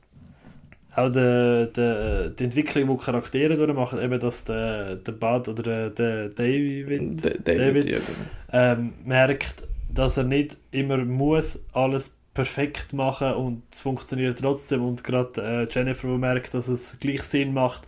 [0.96, 5.90] Auch die, die, die Entwicklung, die Charaktere durchmachen, eben dass der, der Bud oder der,
[5.90, 7.86] der David, D- David, David.
[8.06, 8.30] genau.
[8.52, 15.04] ähm, merkt, dass er nicht immer muss alles perfekt machen und es funktioniert trotzdem und
[15.04, 17.82] gerade äh, Jennifer, die merkt, dass es gleich Sinn macht,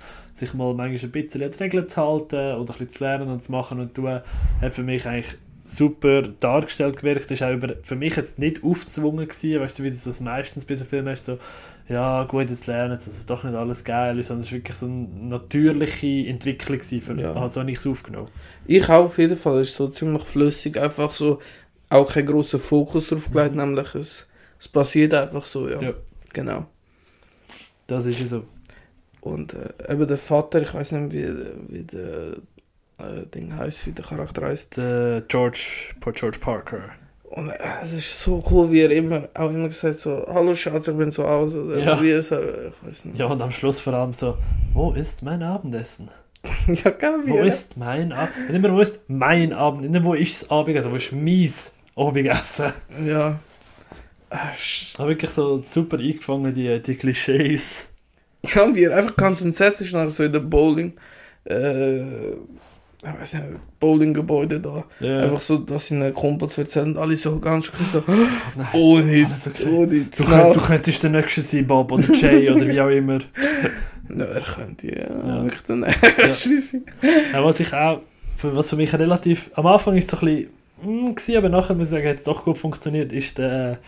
[0.46, 3.28] sich mal manchmal ein bisschen an die Regeln zu halten oder ein bisschen zu lernen
[3.30, 4.20] und zu machen und tun,
[4.60, 7.30] hat für mich eigentlich super dargestellt gewirkt.
[7.30, 10.64] Das war auch über, für mich jetzt nicht aufgezwungen gewesen, weißt du, wie das meistens
[10.64, 11.38] bei so Filmen hast, so
[11.88, 14.58] ja gut, jetzt lernen sie, dass es doch nicht alles geil ist, sondern es war
[14.58, 17.32] wirklich so eine natürliche Entwicklung für, Ja.
[17.34, 18.28] also habe ich es aufgenommen.
[18.66, 21.40] Ich auch auf jeden Fall, es ist so ziemlich flüssig, einfach so,
[21.90, 24.26] auch kein großer Fokus drauf gelegt, nämlich es,
[24.58, 25.80] es passiert einfach so, ja.
[25.80, 25.92] Ja.
[26.32, 26.66] Genau.
[27.86, 28.44] Das ist so.
[29.22, 31.28] Und äh, eben der Vater, ich weiß nicht, wie,
[31.68, 32.32] wie der
[32.98, 34.76] äh, Ding heißt, wie der Charakter heißt.
[34.76, 36.80] Der George, George Parker.
[37.30, 40.88] Und äh, es ist so cool, wie er immer, auch immer gesagt so, hallo Schatz,
[40.88, 42.02] ich bin so aus, oder Ja.
[42.02, 43.18] wie er so, ich weiß nicht.
[43.18, 44.36] Ja, und am Schluss vor allem so,
[44.74, 46.10] wo ist mein Abendessen?
[46.66, 48.50] ja gell, wie Wo ist mein Abendessen?
[48.52, 49.92] Nicht mehr, wo ist mein Abendessen?
[49.92, 50.90] Nicht mehr, wo ist das Abendessen?
[50.90, 52.72] Wo ist mies Abendessen?
[53.06, 53.38] Ja.
[54.30, 57.86] Äh, Ich habe wirklich so super eingefangen, die, die Klischees.
[58.44, 60.94] Ja, wie er einfach ganz ist nach so in der Bowling,
[61.44, 62.00] äh,
[63.04, 63.44] ich weiß nicht,
[63.80, 64.84] Bowlinggebäude da.
[65.00, 65.20] Ja.
[65.22, 68.28] Einfach so, dass seine Kumpels erzählen alle so ganz schön so, nein.
[68.74, 69.64] oh Alles okay.
[69.68, 72.88] oh nicht, Du, könnt, du könntest der Nächste sein, Bob oder Jay oder wie auch
[72.88, 73.18] immer.
[74.08, 75.42] No, er könnte ja, Ja.
[75.42, 76.82] wirklich der Nächste sein.
[77.32, 78.00] Ja, was ich auch,
[78.36, 80.48] für, was für mich relativ, am Anfang ist es so ein
[80.82, 83.78] bisschen, mm, gewesen, aber nachher muss ich sagen, hat es doch gut funktioniert, ist der,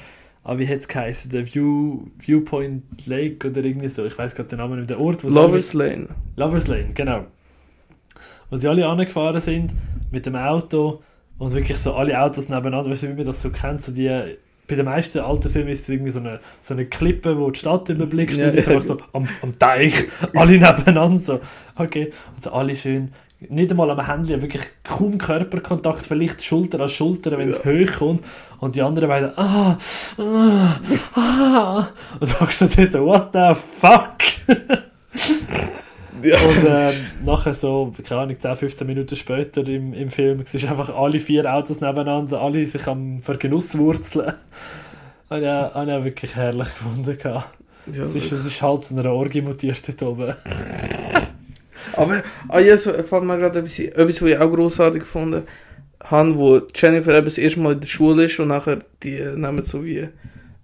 [0.45, 4.51] ah, wie hat es geheißen, der View, Viewpoint Lake oder irgendwie so, ich weiß gerade
[4.51, 6.09] den Namen nicht, der Ort, wo sie Lovers Lane.
[6.37, 7.25] alle, Lovers Lane, genau.
[8.51, 9.73] Wo sie alle angefahren sind
[10.11, 11.03] mit dem Auto
[11.39, 14.37] und wirklich so alle Autos nebeneinander, weißt du, wie man das so kennt, so die,
[14.69, 17.59] bei den meisten alten Filmen ist es irgendwie so eine, so eine Klippe, wo die
[17.59, 18.81] Stadt überblickt Ja, und sind ja.
[18.81, 19.95] so am, am Teich,
[20.35, 21.41] alle nebeneinander so,
[21.77, 23.13] okay, und so alle schön,
[23.49, 28.23] nicht einmal am Handy, wirklich kaum Körperkontakt, vielleicht Schulter an Schulter, wenn es hoch kommt
[28.65, 29.77] und die anderen beiden, ah,
[30.17, 30.81] ah,
[31.15, 31.89] ah,
[32.19, 34.15] und dann so, what the fuck?
[36.23, 36.41] Ja.
[36.41, 36.95] Und ähm,
[37.27, 41.21] nachher so, keine Ahnung, 10, 15 Minuten später im, im Film, es ist einfach alle
[41.21, 44.33] vier Autos nebeneinander, alle sich am Vergenusswurzeln.
[45.29, 47.19] Habe ich, auch- habe ich auch wirklich herrlich gefunden.
[47.23, 47.45] ja,
[48.03, 50.35] Es ist, es ist halb zu einer Orgie mutiert dort oben.
[51.97, 55.47] Aber ah, jetzt fällt mir gerade etwas, etwas, was ich auch grossartig gefunden habe,
[56.11, 59.85] wo Jennifer eben das erste Mal in der Schule ist und nachher die nehmen so
[59.85, 60.11] wie äh,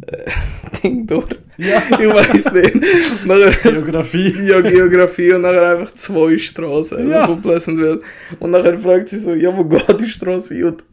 [0.82, 1.26] Ding durch.
[1.57, 3.26] Ja, Ich weiß nicht.
[3.26, 4.34] nachher Geografie.
[4.47, 7.26] ja, Geografie und nachher einfach zwei Straßen Ja.
[7.26, 8.01] von Pleasantville.
[8.38, 10.64] Und nachher fragt sie so, ja, wo geht die Straße hin?
[10.64, 10.84] Und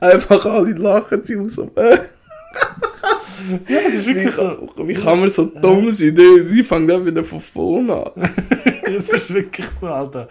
[0.00, 1.54] einfach alle lachen sie aus.
[1.54, 1.98] So, äh,
[3.68, 4.42] Ja, es ist wie, wirklich so.
[4.76, 6.14] kann, wie kann man so dumm sein?
[6.14, 8.12] Die, die fangen dann wieder von vorne an.
[8.84, 10.28] Es ist wirklich so, Alter.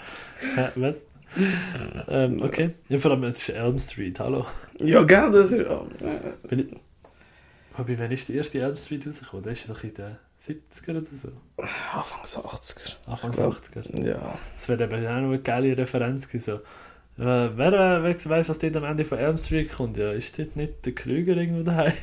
[0.56, 1.06] Hä, was?
[2.10, 2.72] ähm, okay.
[2.90, 4.46] Ja, vor allem, es ist Elm Street, hallo.
[4.80, 5.68] Ja, gell, das ist...
[5.70, 6.68] Oh, äh, Bin ich...
[7.78, 9.44] Wobei, wann ist die erste Elm Street rausgekommen?
[9.46, 11.30] Das ist doch in den 70er oder so.
[11.94, 12.96] Anfangs 80er.
[13.06, 14.08] Anfang Ich glaub- 80er.
[14.08, 14.38] Ja.
[14.56, 16.60] Das wäre eben auch noch eine geile Referenz gewesen.
[17.18, 17.24] So.
[17.24, 19.98] Äh, wer äh, wer weiß, was dort am Ende von Elm Street kommt?
[19.98, 21.94] Ja, ist dort nicht der Krüger irgendwo daheim?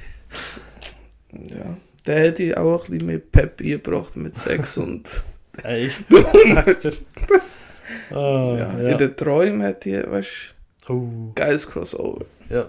[1.33, 1.77] Ja.
[2.07, 5.25] Der hätte auch ein bisschen mehr Pep eingebracht mit Sex und...
[5.63, 5.89] Er.
[8.11, 8.79] Oh, ja.
[8.79, 8.89] ja.
[8.91, 10.55] In den Träumen hätte ich, weißt
[10.87, 12.25] du, Oh, geiles Crossover.
[12.49, 12.67] ja.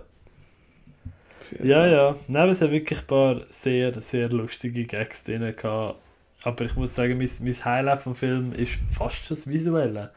[1.64, 2.16] Ja, ja.
[2.28, 5.96] Nein, es hat wirklich ein paar sehr, sehr lustige Gags drin gehabt.
[6.44, 10.12] Aber ich muss sagen, mein, mein Highlight vom Film ist fast schon das Visuelle.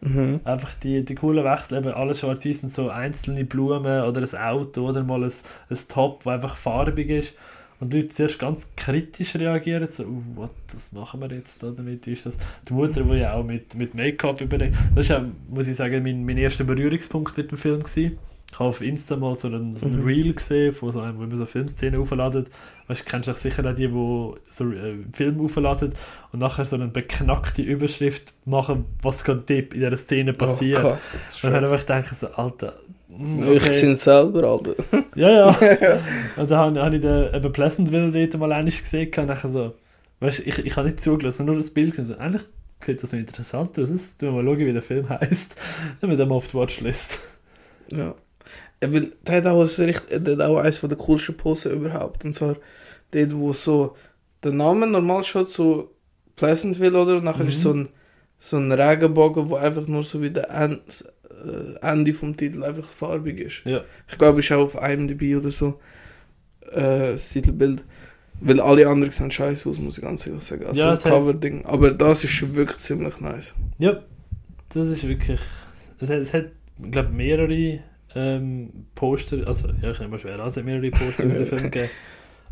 [0.00, 0.40] Mhm.
[0.44, 4.88] Einfach die, die coolen Wechsel, eben alles schwarz-weiß und so einzelne Blumen oder ein Auto
[4.88, 5.32] oder mal ein,
[5.70, 7.34] ein Top, das einfach farbig ist.
[7.80, 11.70] Und die Leute zuerst ganz kritisch reagieren, so, uh, what, was machen wir jetzt da
[11.70, 12.36] damit, ist das,
[12.68, 16.02] die Mutter, die ja auch mit, mit Make-up überlegt, das ist auch, muss ich sagen,
[16.02, 18.18] mein, mein erster Berührungspunkt mit dem Film gewesen.
[18.50, 20.06] Ich habe auf Insta mal so einen, so einen Mhm.
[20.06, 22.46] Reel gesehen, von so einem, wo man so Filmszenen aufladen.
[22.86, 23.92] Weißt du, kennst du sicher auch die, die
[24.50, 25.92] so äh, Film aufladen
[26.32, 30.80] und nachher so eine beknackte Überschrift machen, was gerade in dieser Szene passiert.
[30.82, 30.98] Oh Gott.
[31.42, 32.78] und dann habe ich gedacht, so, Alter,
[33.10, 33.72] Ich okay.
[33.72, 34.74] sind selber, Alter.
[35.14, 35.48] Ja, ja.
[36.36, 39.74] und dann habe, habe ich den eben Pleasantville dort mal einmal gesehen und nachher so,
[40.20, 42.18] weißt du, ich, ich habe nicht zugelassen, nur das Bild gesehen.
[42.18, 42.42] Eigentlich
[42.84, 43.90] sieht das noch interessant aus.
[43.90, 45.56] Jetzt tun wir mal schauen, wie der Film heisst.
[46.00, 47.20] Dann den mal auf die Watchlist.
[47.90, 48.14] Ja.
[48.80, 49.94] Er will, der hat auch, ein
[50.24, 52.24] der hat auch eines von der coolsten Posen überhaupt.
[52.24, 52.56] Und zwar
[53.10, 53.96] dort, wo so
[54.44, 55.90] der Name normal schaut, so
[56.36, 57.16] Pleasantville, oder?
[57.16, 57.48] Und nachher Mhm.
[57.48, 57.88] ist so ein,
[58.38, 61.04] so ein Regenbogen, wo einfach nur so wie der End,
[61.82, 63.62] Ende vom Titel einfach farbig ist.
[63.64, 63.82] Ja.
[64.10, 65.78] Ich glaube, ist auch auf IMDb oder so
[66.72, 67.84] äh, das Titelbild.
[68.40, 70.64] Weil alle anderen sehen scheiße aus, muss ich ganz ehrlich sagen.
[70.66, 71.64] Also Ja, es hat- Cover-Ding.
[71.66, 73.54] Aber das ist wirklich ziemlich nice.
[73.78, 74.00] Ja,
[74.68, 75.40] das ist wirklich.
[75.98, 76.46] Es hat, es hat
[76.82, 77.80] ich glaube, mehrere
[78.14, 81.46] ähm, Poster, also ja, ich nehme mal schwer an, es hat mehrere Poster für den
[81.46, 81.90] Film gegeben.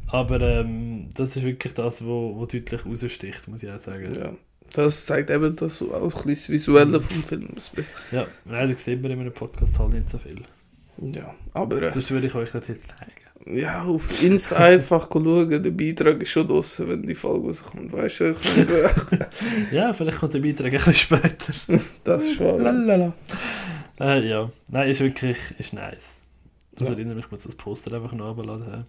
[0.09, 4.09] Aber ähm, das ist wirklich das, wo, wo deutlich raussticht, muss ich auch sagen.
[4.13, 4.33] Ja.
[4.77, 7.49] Das zeigt eben das auch ein bisschen das Visuelle vom Film.
[8.13, 10.43] Ja, leider sieht man in einem Podcast halt nicht so viel.
[11.01, 13.57] Ja, aber äh, Sonst würde ich euch das jetzt zeigen.
[13.59, 17.93] ja, auf Insta einfach schauen, der Beitrag ist schon draussen, wenn die Folge rauskommt.
[17.93, 18.35] Weißt du,
[19.73, 21.53] Ja, vielleicht kommt der Beitrag ein bisschen später.
[22.05, 22.63] das ist schon.
[22.63, 23.13] Lalala.
[23.99, 26.19] Äh, ja, nein, ist wirklich ist nice.
[26.73, 26.95] Das Ja.
[26.95, 28.85] erinnert mich, ich muss das Poster einfach noch runterladen.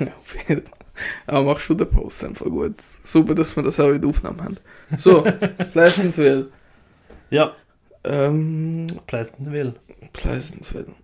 [0.00, 0.77] Ja, auf jeden Fall.
[1.26, 2.74] Aber machst du den Post einfach gut.
[3.02, 4.56] Super, dass wir das auch in der Aufnahme haben.
[4.96, 5.22] So,
[5.72, 6.48] Pleasantville.
[7.30, 7.54] Ja,
[8.04, 9.74] Ähm, Pleasantville.
[10.12, 10.94] Pleasantville.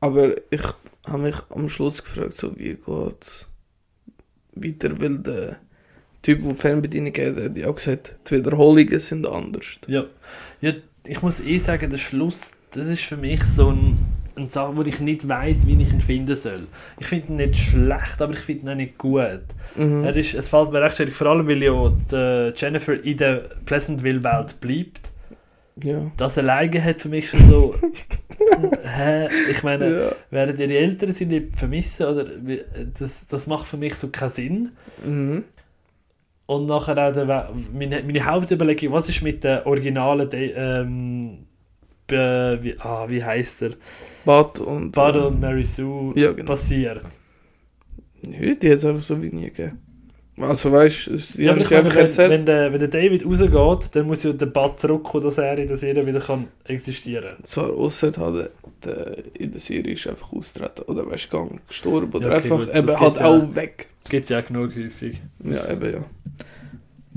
[0.00, 0.62] Aber ich
[1.06, 3.46] habe mich am Schluss gefragt, so wie geht
[4.54, 5.56] weiter, weil der
[6.22, 9.66] Typ, der die Fernbedienung hat, hat ja auch gesagt, die Wiederholungen sind anders.
[9.86, 10.04] Ja.
[10.60, 10.72] ja,
[11.06, 13.98] ich muss eh sagen, der Schluss, das ist für mich so ein,
[14.36, 16.66] ein Sache, wo ich nicht weiß, wie ich ihn finden soll.
[16.98, 19.42] Ich finde ihn nicht schlecht, aber ich finde ihn auch nicht gut.
[19.76, 20.04] Mhm.
[20.04, 23.50] Er ist, es fällt mir recht schwierig, vor allem weil ja die Jennifer in der
[23.64, 25.12] Pleasantville-Welt bleibt.
[25.82, 26.10] Ja.
[26.16, 27.74] Das alleine hat für mich schon so.
[28.84, 29.28] hä?
[29.50, 30.12] Ich meine, ja.
[30.30, 32.06] werden ihre Eltern sie nicht vermissen?
[32.06, 32.26] Oder
[32.98, 34.72] das, das macht für mich so keinen Sinn.
[35.04, 35.44] Mhm.
[36.46, 41.46] Und nachher auch der, meine, meine Hauptüberlegung, was ist mit der originalen, ähm,
[42.06, 43.70] be, wie, ah, wie heißt er?
[44.24, 44.92] Bud und.
[44.92, 46.46] Bud und Mary Sue Ja, genau.
[46.46, 47.04] passiert.
[48.26, 49.78] Nö, die hat es einfach so wie nie gegeben.
[50.40, 52.30] Also weißt du, die Ja, haben aber ich sie meine, einfach wenn, ersetzt.
[52.30, 55.68] wenn, der, wenn der David rausgeht, dann muss ja der Bud zurückkommen, dass er in
[55.68, 58.50] der Serie wieder kann existieren Zwar ausser hat
[58.84, 62.66] der in der Serie ist einfach austreten oder weißt du, gestorben oder Ja, okay, einfach
[62.66, 63.26] gut, eben halt ja.
[63.26, 63.86] auch weg.
[64.08, 65.22] Gibt es ja auch genug häufig.
[65.44, 66.04] Ja, eben ja.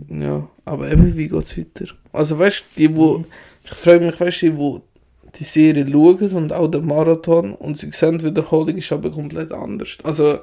[0.09, 1.85] Ja, aber eben, wie geht's weiter?
[2.13, 3.25] Also weißt du, die, wo,
[3.71, 4.81] ich frage mich, weißt du, die, wo
[5.37, 9.51] die Serie schauen und auch den Marathon und sie sehen, die Wiederholung ist aber komplett
[9.51, 9.97] anders.
[10.03, 10.39] Also,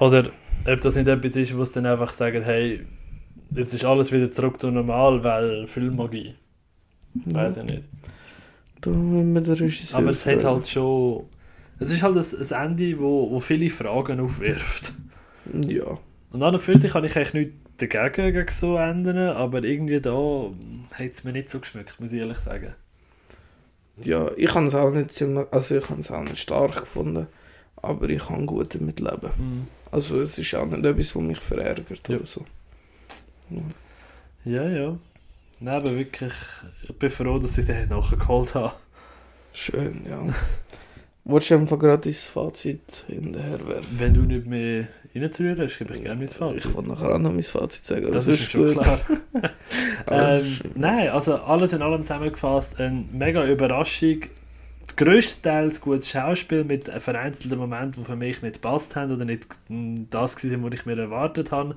[0.00, 0.30] Oder
[0.66, 2.80] ob das nicht etwas ist, wo sie dann einfach sagen, hey,
[3.54, 6.34] jetzt ist alles wieder zurück zu normal, weil Filmmagie.
[7.14, 7.82] Weiß ich nicht.
[8.80, 11.24] da müssen wir den Regisseur Aber es hat halt schon.
[11.78, 14.94] Es ist halt ein, ein Ende, wo, wo viele Fragen aufwirft.
[15.66, 15.98] Ja.
[16.34, 20.00] Und an und für sich kann ich eigentlich nichts dagegen gegen so Enden, aber irgendwie
[20.00, 20.50] da
[20.92, 22.72] hat es mir nicht so geschmeckt, muss ich ehrlich sagen.
[23.98, 27.28] Ja, ich habe es auch nicht ziemlich, also ich habe es auch nicht stark gefunden,
[27.76, 29.30] aber ich kann gut damit leben.
[29.36, 29.66] Hm.
[29.92, 32.16] Also es ist auch nicht etwas, was mich verärgert Ja.
[32.16, 32.44] oder so.
[34.44, 34.98] Ja, ja.
[35.60, 36.32] Nein, aber wirklich,
[36.82, 38.74] ich bin froh, dass ich den nachgeholt habe.
[39.52, 40.26] Schön, ja.
[41.24, 44.00] Wolltest du einfach gerade dein Fazit hinterher werfen?
[44.00, 44.88] Wenn du nicht mehr
[45.22, 46.64] reinzurühren hast, ich gerne mein Fazit.
[46.64, 49.00] Ich wollte nachher auch noch mein Fazit sagen, aber Das das ist mir schon klar.
[50.06, 54.22] Ähm, nein, also alles in allem zusammengefasst, eine mega Überraschung.
[54.96, 59.48] Größtenteils gutes Schauspiel mit vereinzelten Momenten, die für mich nicht gepasst haben oder nicht
[60.10, 61.74] das gewesen, was ich mir erwartet habe.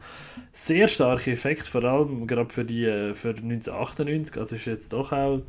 [0.52, 5.12] Sehr starke Effekte, vor allem gerade für die äh, für 1998, also ist jetzt doch
[5.14, 5.42] auch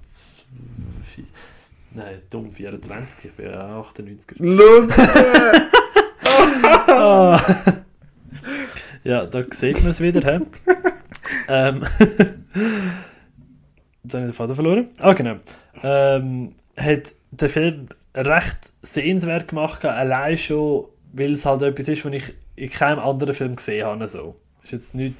[1.91, 4.39] Nein, dumm, 24, ich bin ja 98.
[6.99, 7.41] Ah.
[9.05, 10.21] ja, da sieht man es wieder.
[10.21, 10.41] He?
[11.49, 11.83] ähm,
[14.03, 14.89] jetzt habe ich den Faden verloren.
[14.99, 15.37] Ah, genau.
[15.83, 22.13] Ähm, hat den Film recht sehenswert gemacht, allein schon, weil es halt etwas ist, was
[22.13, 24.09] ich in keinem anderen Film gesehen habe.
[24.09, 24.35] So.
[24.65, 25.15] Ist jetzt nicht,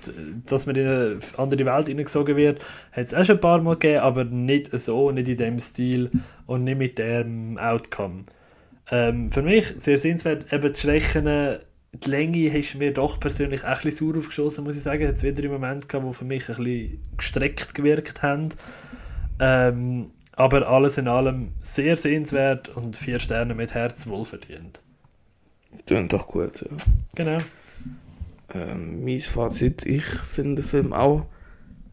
[0.47, 2.61] dass man in eine andere Welt hineingesogen wird,
[2.93, 6.11] hat es auch schon ein paar Mal gegeben, aber nicht so, nicht in dem Stil
[6.47, 8.25] und nicht mit dem Outcome.
[8.91, 11.59] Ähm, für mich sehr sehenswert, eben die Schwächen,
[11.93, 15.03] die Länge hast mir doch persönlich auch ein bisschen sauer aufgeschossen, muss ich sagen.
[15.05, 18.51] Es wieder im Moment gehabt, wo für mich ein bisschen gestreckt gewirkt haben.
[19.41, 24.81] Ähm, aber alles in allem sehr sehenswert und vier Sterne mit Herz wohlverdient.
[25.87, 26.77] Klingt doch gut, ja.
[27.15, 27.39] Genau.
[28.55, 31.27] Ähm, mein Fazit, ich finde den Film auch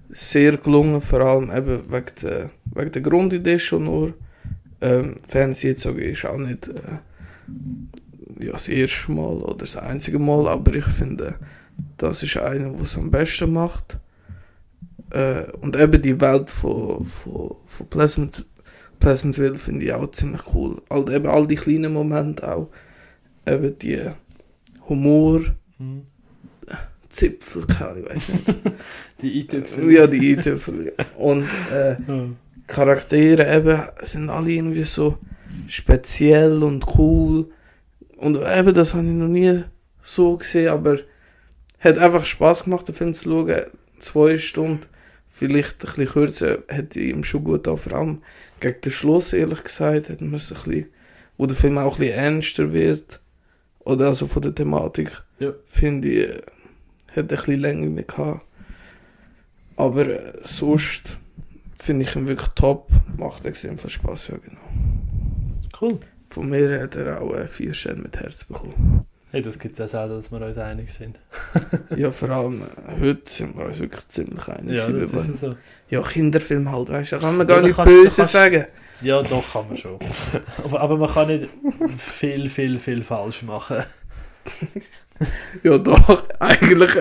[0.10, 4.14] sehr gelungen, vor allem eben wegen der, wegen der Grundidee schon nur.
[4.82, 7.00] Ähm, Fernsehzug ist auch nicht äh,
[8.40, 11.36] ja, das erste Mal oder das einzige Mal, aber ich finde,
[11.98, 13.98] das ist einer, der es am besten macht.
[15.12, 18.46] Äh, und eben die Welt von, von, von Pleasant,
[19.00, 20.82] Pleasantville finde ich auch ziemlich cool.
[20.90, 22.70] All, eben all die kleinen Momente auch.
[23.46, 24.02] Eben die
[24.90, 25.42] Humor,
[25.78, 26.04] Hm.
[27.10, 28.44] Zipfel, keine ich weiß nicht.
[29.22, 29.92] Die Eintüpfel.
[29.94, 30.94] ja, die Eintüpfel.
[31.18, 32.26] Und äh, Ja.
[32.68, 35.18] Charaktere eben sind alle irgendwie so
[35.68, 37.48] speziell und cool.
[38.18, 39.64] Und eben, das habe ich noch nie
[40.02, 41.00] so gesehen, aber
[41.80, 43.62] hat einfach Spaß gemacht, den Film zu schauen.
[44.00, 44.86] Zwei Stunden,
[45.30, 47.78] vielleicht ein bisschen kürzer, hätte ich ihm schon gut getan.
[47.78, 48.22] Vor allem
[48.60, 50.88] gegen den Schluss, ehrlich gesagt, hat man es ein bisschen,
[51.38, 53.20] wo der Film auch ein bisschen ernster wird.
[53.80, 55.54] Oder also von der Thematik, Ja.
[55.68, 56.30] finde ich,
[57.12, 58.42] hat ein bisschen länger gehabt.
[59.76, 61.18] Aber äh, sonst
[61.78, 62.90] finde ich ihn wirklich top.
[63.18, 64.62] Macht extrem viel Spaß, ja genau.
[65.80, 66.00] Cool.
[66.36, 69.06] Von mir hat er auch vier Sterne mit Herz bekommen.
[69.32, 71.18] Hey, das gibt es ja selten, dass wir uns einig sind.
[71.96, 74.78] ja, vor allem äh, heute sind wir uns wirklich ziemlich einig.
[74.78, 75.56] Ja, das ist so.
[75.90, 78.66] ja Kinderfilm halt, weißt du, da kann man gar Ja, nicht kannst- böse kannst- sagen.
[79.00, 79.98] Ja, doch, kann man schon.
[80.66, 81.48] aber, aber man kann nicht
[81.98, 83.78] viel, viel, viel falsch machen.
[85.64, 86.92] Ja doch, eigentlich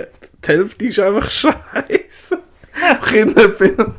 [0.44, 2.38] die Hälfte ist einfach scheiße.
[3.10, 3.94] Kinderfilm.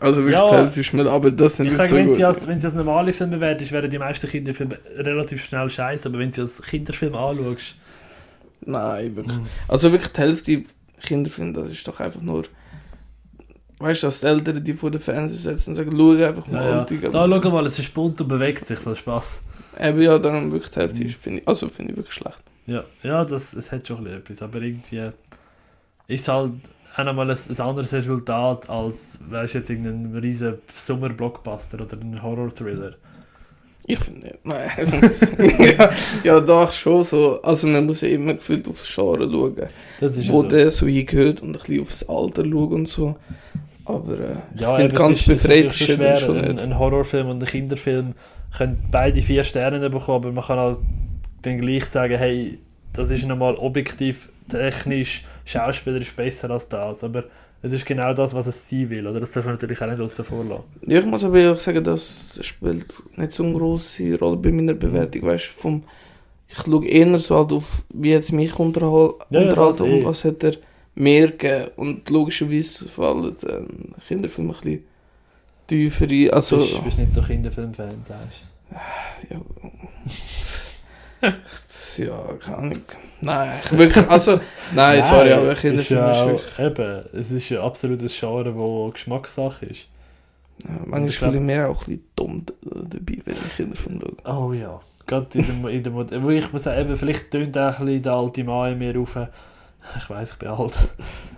[0.00, 0.62] Also wirklich Ja.
[0.62, 2.16] ist Müll, aber das sind Ich nicht sage, so wenn gut.
[2.16, 6.08] sie, als, wenn sie als normale Filme werden, wären die meisten Kinderfilme relativ schnell scheiße.
[6.08, 7.74] Aber wenn sie als Kinderfilm anschaust,
[8.60, 9.38] Nein, wirklich.
[9.68, 10.62] Also wirklich die Hälfte
[11.00, 12.44] Kinderfilm, das ist doch einfach nur...
[13.78, 16.86] Weißt du, dass die Eltern die vor den Fernseher setzen und sagen, schau einfach mal.
[16.90, 17.08] ja, ja.
[17.10, 19.42] da schau mal, es ist bunt und bewegt sich, voll Spaß.
[19.80, 21.06] Eben ja, dann wirklich die Hälfte Mhm.
[21.06, 22.42] ist, finde ich, also finde ich wirklich schlecht.
[22.66, 25.10] Ja, ja das, es hat schon etwas, aber irgendwie
[26.08, 26.52] ist halt
[26.98, 32.94] auch nochmal ein, ein anderes Resultat als, weißt jetzt irgendein riesen Sommer-Blockbuster oder ein Horror-Thriller.
[33.90, 34.70] Ich finde nicht, nein.
[35.78, 35.90] ja,
[36.24, 37.40] ja, doch schon so.
[37.42, 39.56] Also man muss ja immer gefühlt aufs Genre schauen,
[40.00, 40.48] Das ist wo so.
[40.48, 43.16] der so hingehört und ein bisschen aufs Alter schauen und so.
[43.86, 47.28] Aber äh, Ja, ich finde ganz ist- befreit ist schon schwer, schon ein, ein Horrorfilm
[47.28, 48.12] und ein Kinderfilm
[48.56, 50.78] können beide vier Sterne bekommen, aber man kann halt
[51.42, 52.58] dann gleich sagen, hey,
[52.92, 57.24] das ist nochmal objektiv, technisch, schauspielerisch besser als das, aber
[57.62, 59.20] es ist genau das, was es sein will, oder?
[59.20, 60.64] Das darf man natürlich auch nicht außen vor lassen.
[60.86, 62.86] Ja, ich muss aber ehrlich sagen, das spielt
[63.16, 65.22] nicht so eine grosse Rolle bei meiner Bewertung.
[65.22, 65.82] Weißt du, vom,
[66.48, 69.90] ich schaue eher so halt auf, wie jetzt mich unterhal Ja, ja, unterhalten das und
[69.90, 70.04] eh.
[70.04, 70.54] was hat er
[70.94, 71.70] mehr gegeben.
[71.76, 74.84] Und logischerweise fallen dann Kinderfilme ein bisschen
[75.66, 76.30] tiefer ein.
[76.30, 78.44] Also, du bist, bist nicht so Kinderfilm-Fan, sagst
[79.30, 79.40] ja.
[81.20, 82.82] Ja, keine Ahnung.
[83.20, 84.40] Nein, ich wirklich, also,
[84.74, 88.54] nein, sorry, aber ist Kinderfilm ja ist auch, wirklich, eben, es ist ein absolutes Genre,
[88.54, 89.88] wo Geschmackssache ist.
[90.64, 94.36] ja, manchmal ich fühle ich mich auch ein bisschen dumm dabei, wenn ich Kinderfilm schaue.
[94.36, 94.80] Oh ja.
[95.06, 97.86] Gerade in der, in der Mod wo ich muss sagen, eben, vielleicht tönt auch ein
[97.86, 99.16] bisschen der alte Mann in mir auf.
[99.98, 100.74] Ich weiß, ich bin alt.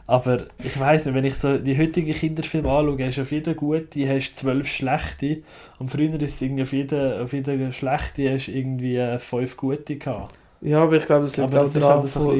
[0.06, 3.56] Aber ich weiß nicht, wenn ich so die heutigen Kinderfilme anschaue, hast du auf jeden
[3.56, 5.42] gute hast zwölf schlechte.
[5.78, 9.56] Und früher ist es irgendwie auf jeden, auf jeden schlechte hast du irgendwie äh, fünf
[9.56, 10.34] gute gehabt.
[10.60, 12.32] Ja, aber ich glaube, es liegt Aber auch das ist daran, halt so.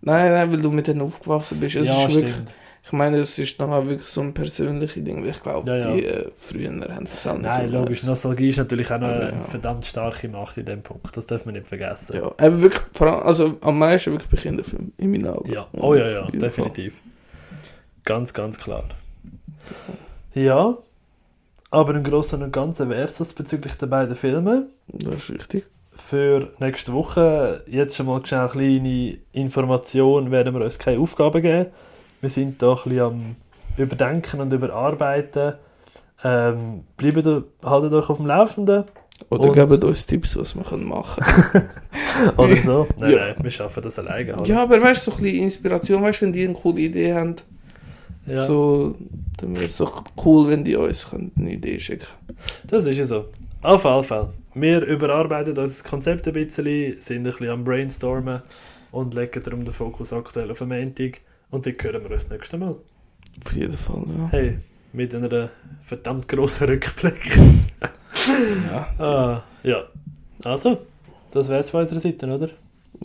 [0.00, 1.76] Nein, nein, weil du mit denen aufgewachsen bist.
[1.76, 2.54] Es Ja, ist wirklich, stimmt.
[2.88, 5.22] Ich meine, es ist dann auch wirklich so ein persönliches Ding.
[5.22, 5.92] weil Ich glaube, Ja, ja.
[5.92, 7.78] die äh, früher haben das auch nicht Nein, so.
[7.80, 9.44] logisch, Nostalgie ist natürlich auch noch eine ja.
[9.44, 11.14] verdammt starke Macht in dem Punkt.
[11.14, 12.16] Das darf man nicht vergessen.
[12.16, 15.52] Ja, aber wirklich, vor allem, also am meisten wirklich bei Kinderfilmen, in meinen Augen.
[15.52, 16.94] Ja, oh ja, ja, definitiv.
[18.04, 18.84] Ganz, ganz klar.
[20.32, 20.78] Ja,
[21.70, 24.68] aber im Großen und Ganzen wäre es das bezüglich der beiden Filme.
[24.86, 25.64] Das ist richtig.
[25.92, 31.66] Für nächste Woche jetzt schon mal eine kleine Information, werden wir uns keine Aufgaben geben.
[32.20, 33.36] Wir sind da ein bisschen am
[33.76, 35.54] Überdenken und Überarbeiten.
[36.24, 37.24] Ähm, bleibt,
[37.62, 38.84] haltet euch auf dem Laufenden
[39.30, 41.22] Oder Und- gebt uns Tipps, was wir können machen
[42.36, 42.88] oder so.
[42.98, 43.18] Nein, Ja.
[43.26, 44.34] nein, wir schaffen das alleine.
[44.34, 44.48] halt.
[44.48, 47.14] Ja, aber weißt du, so ein bisschen Inspiration, weißt du, wenn die eine coole Idee
[47.14, 47.36] haben,
[48.26, 48.44] Ja.
[48.46, 48.96] so,
[49.36, 52.06] dann wäre es doch cool, wenn die uns können eine Idee schicken
[52.66, 53.26] Das ist ja so.
[53.62, 54.28] Auf jeden Fall.
[54.54, 58.42] Wir überarbeiten unser Konzept ein bisschen, sind ein bisschen am Brainstormen
[58.90, 61.20] und legen darum den Fokus aktuell auf den Montag.
[61.50, 62.76] Und dann hören wir uns das nächste Mal.
[63.44, 64.28] Auf jeden Fall, ja.
[64.30, 64.58] Hey,
[64.92, 65.50] mit einer
[65.82, 67.38] verdammt grossen Rückblick.
[68.70, 68.88] ja.
[69.04, 69.84] ah, ja.
[70.44, 70.78] Also,
[71.32, 72.50] das wäre es von unserer Seite, oder?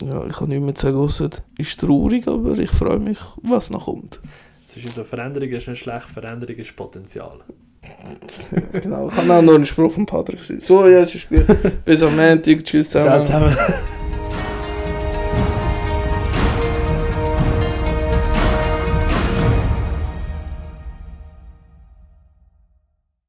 [0.02, 3.84] Ja, ich kann nicht mehr sagen, ausser ist traurig, aber ich freue mich, was noch
[3.84, 4.20] kommt.
[4.68, 7.40] Es ist so, Veränderung ist nicht schlecht, Veränderung ist Potenzial.
[8.72, 10.60] genau, ich habe auch noch einen Spruch vom Patrick gesehen.
[10.60, 11.44] So, jetzt ist gut.
[11.84, 12.64] Bis am Montag.
[12.64, 13.54] Tschüss Ciao zusammen.
[13.54, 13.74] zusammen.